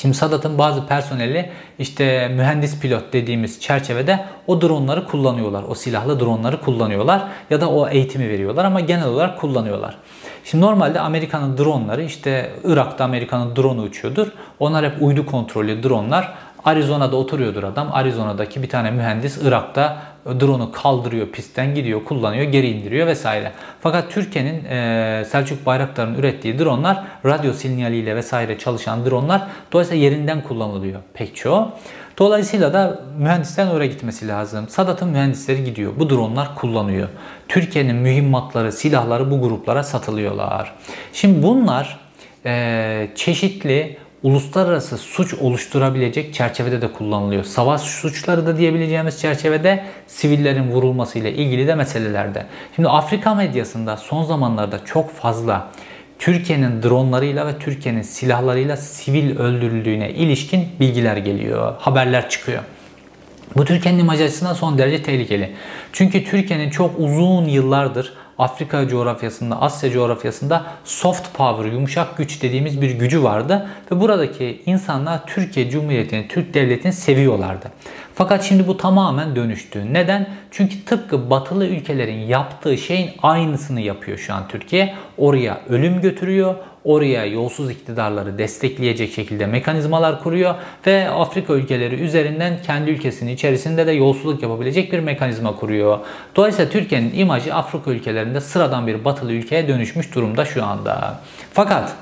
[0.00, 5.64] Şimdi Sadat'ın bazı personeli işte mühendis pilot dediğimiz çerçevede o dronları kullanıyorlar.
[5.68, 9.96] O silahlı dronları kullanıyorlar ya da o eğitimi veriyorlar ama genel olarak kullanıyorlar.
[10.44, 14.26] Şimdi normalde Amerika'nın dronları işte Irak'ta Amerika'nın dronu uçuyordur.
[14.58, 16.34] Onlar hep uydu kontrollü dronlar.
[16.68, 17.88] Arizona'da oturuyordur adam.
[17.92, 23.52] Arizona'daki bir tane mühendis Irak'ta drone'u kaldırıyor, pistten gidiyor, kullanıyor, geri indiriyor vesaire.
[23.80, 29.42] Fakat Türkiye'nin e, Selçuk Bayraktar'ın ürettiği dronlar radyo sinyaliyle vesaire çalışan dronlar
[29.72, 31.70] dolayısıyla yerinden kullanılıyor pek çoğu.
[32.18, 34.68] Dolayısıyla da mühendislerin oraya gitmesi lazım.
[34.68, 35.92] Sadat'ın mühendisleri gidiyor.
[35.98, 37.08] Bu dronlar kullanıyor.
[37.48, 40.72] Türkiye'nin mühimmatları, silahları bu gruplara satılıyorlar.
[41.12, 42.00] Şimdi bunlar
[42.46, 47.44] e, çeşitli uluslararası suç oluşturabilecek çerçevede de kullanılıyor.
[47.44, 52.46] Savaş suçları da diyebileceğimiz çerçevede sivillerin vurulması ile ilgili de meselelerde.
[52.76, 55.68] Şimdi Afrika medyasında son zamanlarda çok fazla
[56.18, 62.62] Türkiye'nin dronlarıyla ve Türkiye'nin silahlarıyla sivil öldürüldüğüne ilişkin bilgiler geliyor, haberler çıkıyor.
[63.56, 65.52] Bu Türkiye'nin imaj açısından son derece tehlikeli.
[65.92, 72.90] Çünkü Türkiye'nin çok uzun yıllardır Afrika coğrafyasında, Asya coğrafyasında soft power, yumuşak güç dediğimiz bir
[72.90, 73.68] gücü vardı.
[73.92, 77.72] Ve buradaki insanlar Türkiye Cumhuriyeti'ni, Türk Devleti'ni seviyorlardı.
[78.18, 79.92] Fakat şimdi bu tamamen dönüştü.
[79.92, 80.26] Neden?
[80.50, 84.94] Çünkü tıpkı batılı ülkelerin yaptığı şeyin aynısını yapıyor şu an Türkiye.
[85.18, 86.54] Oraya ölüm götürüyor,
[86.84, 90.54] oraya yolsuz iktidarları destekleyecek şekilde mekanizmalar kuruyor
[90.86, 95.98] ve Afrika ülkeleri üzerinden kendi ülkesinin içerisinde de yolsuzluk yapabilecek bir mekanizma kuruyor.
[96.36, 101.20] Dolayısıyla Türkiye'nin imajı Afrika ülkelerinde sıradan bir batılı ülkeye dönüşmüş durumda şu anda.
[101.52, 101.94] Fakat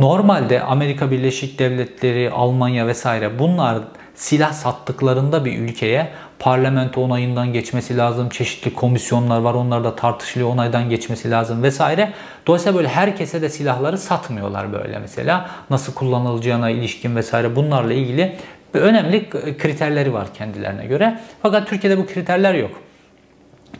[0.00, 3.78] normalde Amerika Birleşik Devletleri, Almanya vesaire bunlar
[4.18, 6.08] silah sattıklarında bir ülkeye
[6.38, 8.28] parlamento onayından geçmesi lazım.
[8.28, 9.54] Çeşitli komisyonlar var.
[9.54, 10.50] Onlar da tartışılıyor.
[10.50, 12.12] Onaydan geçmesi lazım vesaire.
[12.46, 15.50] Dolayısıyla böyle herkese de silahları satmıyorlar böyle mesela.
[15.70, 18.36] Nasıl kullanılacağına ilişkin vesaire bunlarla ilgili
[18.74, 21.20] önemli kriterleri var kendilerine göre.
[21.42, 22.70] Fakat Türkiye'de bu kriterler yok.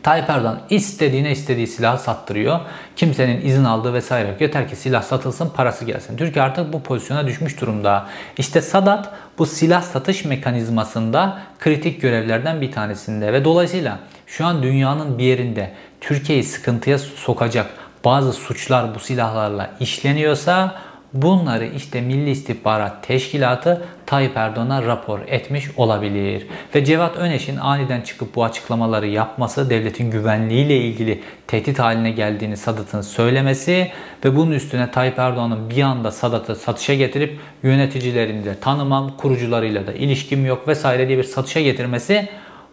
[0.03, 2.59] Tayyip Erdoğan istediğine istediği silah sattırıyor.
[2.95, 4.41] Kimsenin izin aldığı vesaire yok.
[4.41, 6.17] Yeter ki silah satılsın, parası gelsin.
[6.17, 8.07] Türkiye artık bu pozisyona düşmüş durumda.
[8.37, 15.17] İşte Sadat bu silah satış mekanizmasında kritik görevlerden bir tanesinde ve dolayısıyla şu an dünyanın
[15.17, 15.71] bir yerinde
[16.01, 17.69] Türkiye'yi sıkıntıya sokacak
[18.05, 20.75] bazı suçlar bu silahlarla işleniyorsa
[21.13, 26.47] Bunları işte Milli İstihbarat Teşkilatı Tayyip Erdoğan'a rapor etmiş olabilir.
[26.75, 33.01] Ve Cevat Öneş'in aniden çıkıp bu açıklamaları yapması, devletin güvenliğiyle ilgili tehdit haline geldiğini Sadat'ın
[33.01, 33.91] söylemesi
[34.25, 39.93] ve bunun üstüne Tayyip Erdoğan'ın bir anda Sadat'ı satışa getirip yöneticilerini de tanımam, kurucularıyla da
[39.93, 42.29] ilişkim yok vesaire diye bir satışa getirmesi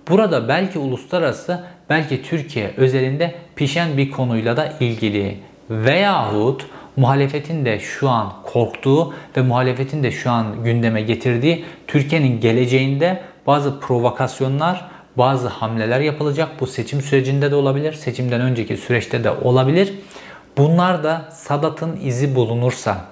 [0.08, 5.38] burada belki uluslararası belki Türkiye özelinde pişen bir konuyla da ilgili
[5.70, 6.66] veyahut
[6.96, 13.80] muhalefetin de şu an korktuğu ve muhalefetin de şu an gündeme getirdiği Türkiye'nin geleceğinde bazı
[13.80, 14.84] provokasyonlar,
[15.16, 16.48] bazı hamleler yapılacak.
[16.60, 19.94] Bu seçim sürecinde de olabilir, seçimden önceki süreçte de olabilir.
[20.56, 23.04] Bunlar da Sadat'ın izi bulunursa,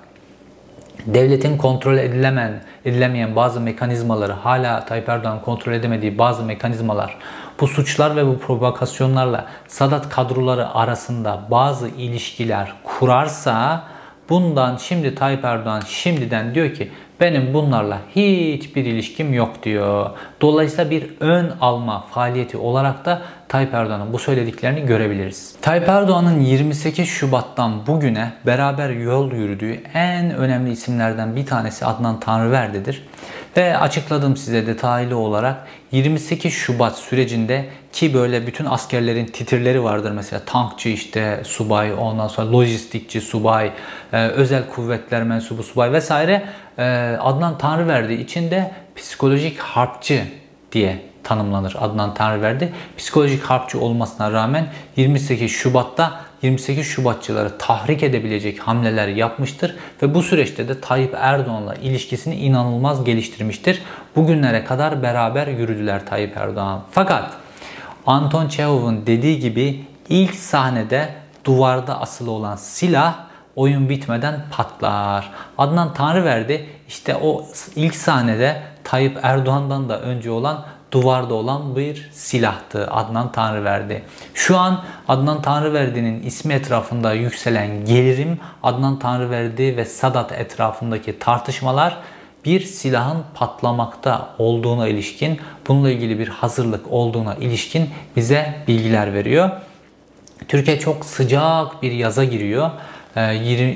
[1.07, 7.18] devletin kontrol edilemeyen, edilemeyen bazı mekanizmaları, hala Tayyip Erdoğan kontrol edemediği bazı mekanizmalar,
[7.61, 13.84] bu suçlar ve bu provokasyonlarla Sadat kadroları arasında bazı ilişkiler kurarsa
[14.28, 16.90] bundan şimdi Tayyip Erdoğan şimdiden diyor ki
[17.20, 20.11] Benim bunlarla hiçbir ilişkim yok diyor.
[20.40, 25.57] Dolayısıyla bir ön alma faaliyeti olarak da Tayyip Erdoğan'ın bu söylediklerini görebiliriz.
[25.62, 33.02] Tayyip Erdoğan'ın 28 Şubat'tan bugüne beraber yol yürüdüğü en önemli isimlerden bir tanesi Adnan Tanrıverdi'dir.
[33.57, 35.57] Ve açıkladım size detaylı olarak
[35.92, 42.52] 28 Şubat sürecinde ki böyle bütün askerlerin titirleri vardır mesela tankçı işte subay ondan sonra
[42.52, 43.72] lojistikçi subay
[44.12, 46.42] e, özel kuvvetler mensubu subay vesaire
[46.78, 46.82] e,
[47.20, 50.22] Adnan Tanrıverdi içinde psikolojik harpçı
[50.72, 52.72] diye tanımlanır Adnan Tanrıverdi.
[52.98, 60.68] Psikolojik harpçı olmasına rağmen 28 Şubat'ta 28 Şubatçıları tahrik edebilecek hamleler yapmıştır ve bu süreçte
[60.68, 63.82] de Tayyip Erdoğan'la ilişkisini inanılmaz geliştirmiştir.
[64.16, 66.82] Bugünlere kadar beraber yürüdüler Tayyip Erdoğan.
[66.90, 67.30] Fakat
[68.07, 71.09] Anton Çehov'un dediği gibi ilk sahnede
[71.45, 73.16] duvarda asılı olan silah
[73.57, 75.30] oyun bitmeden patlar.
[75.59, 80.64] Adnan Tanrıverdi işte o ilk sahnede Tayyip Erdoğan'dan da önce olan
[80.95, 84.03] duvarda olan bir silahtı Adnan Tanrıverdi.
[84.34, 91.97] Şu an Adnan Tanrıverdi'nin ismi etrafında yükselen gelirim, Adnan Tanrıverdi ve Sadat etrafındaki tartışmalar
[92.45, 99.51] bir silahın patlamakta olduğuna ilişkin, bununla ilgili bir hazırlık olduğuna ilişkin bize bilgiler veriyor.
[100.49, 102.70] Türkiye çok sıcak bir yaza giriyor.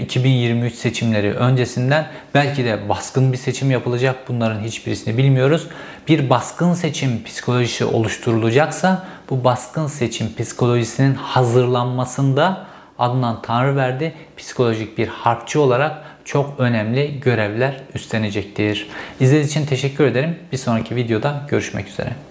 [0.02, 4.16] 2023 seçimleri öncesinden belki de baskın bir seçim yapılacak.
[4.28, 5.66] Bunların hiçbirisini bilmiyoruz.
[6.09, 12.66] Bir baskın seçim psikolojisi oluşturulacaksa bu baskın seçim psikolojisinin hazırlanmasında
[12.98, 18.88] Adnan Tanrıverdi psikolojik bir harpçı olarak çok önemli görevler üstlenecektir.
[19.20, 20.38] İzlediğiniz için teşekkür ederim.
[20.52, 22.27] Bir sonraki videoda görüşmek üzere.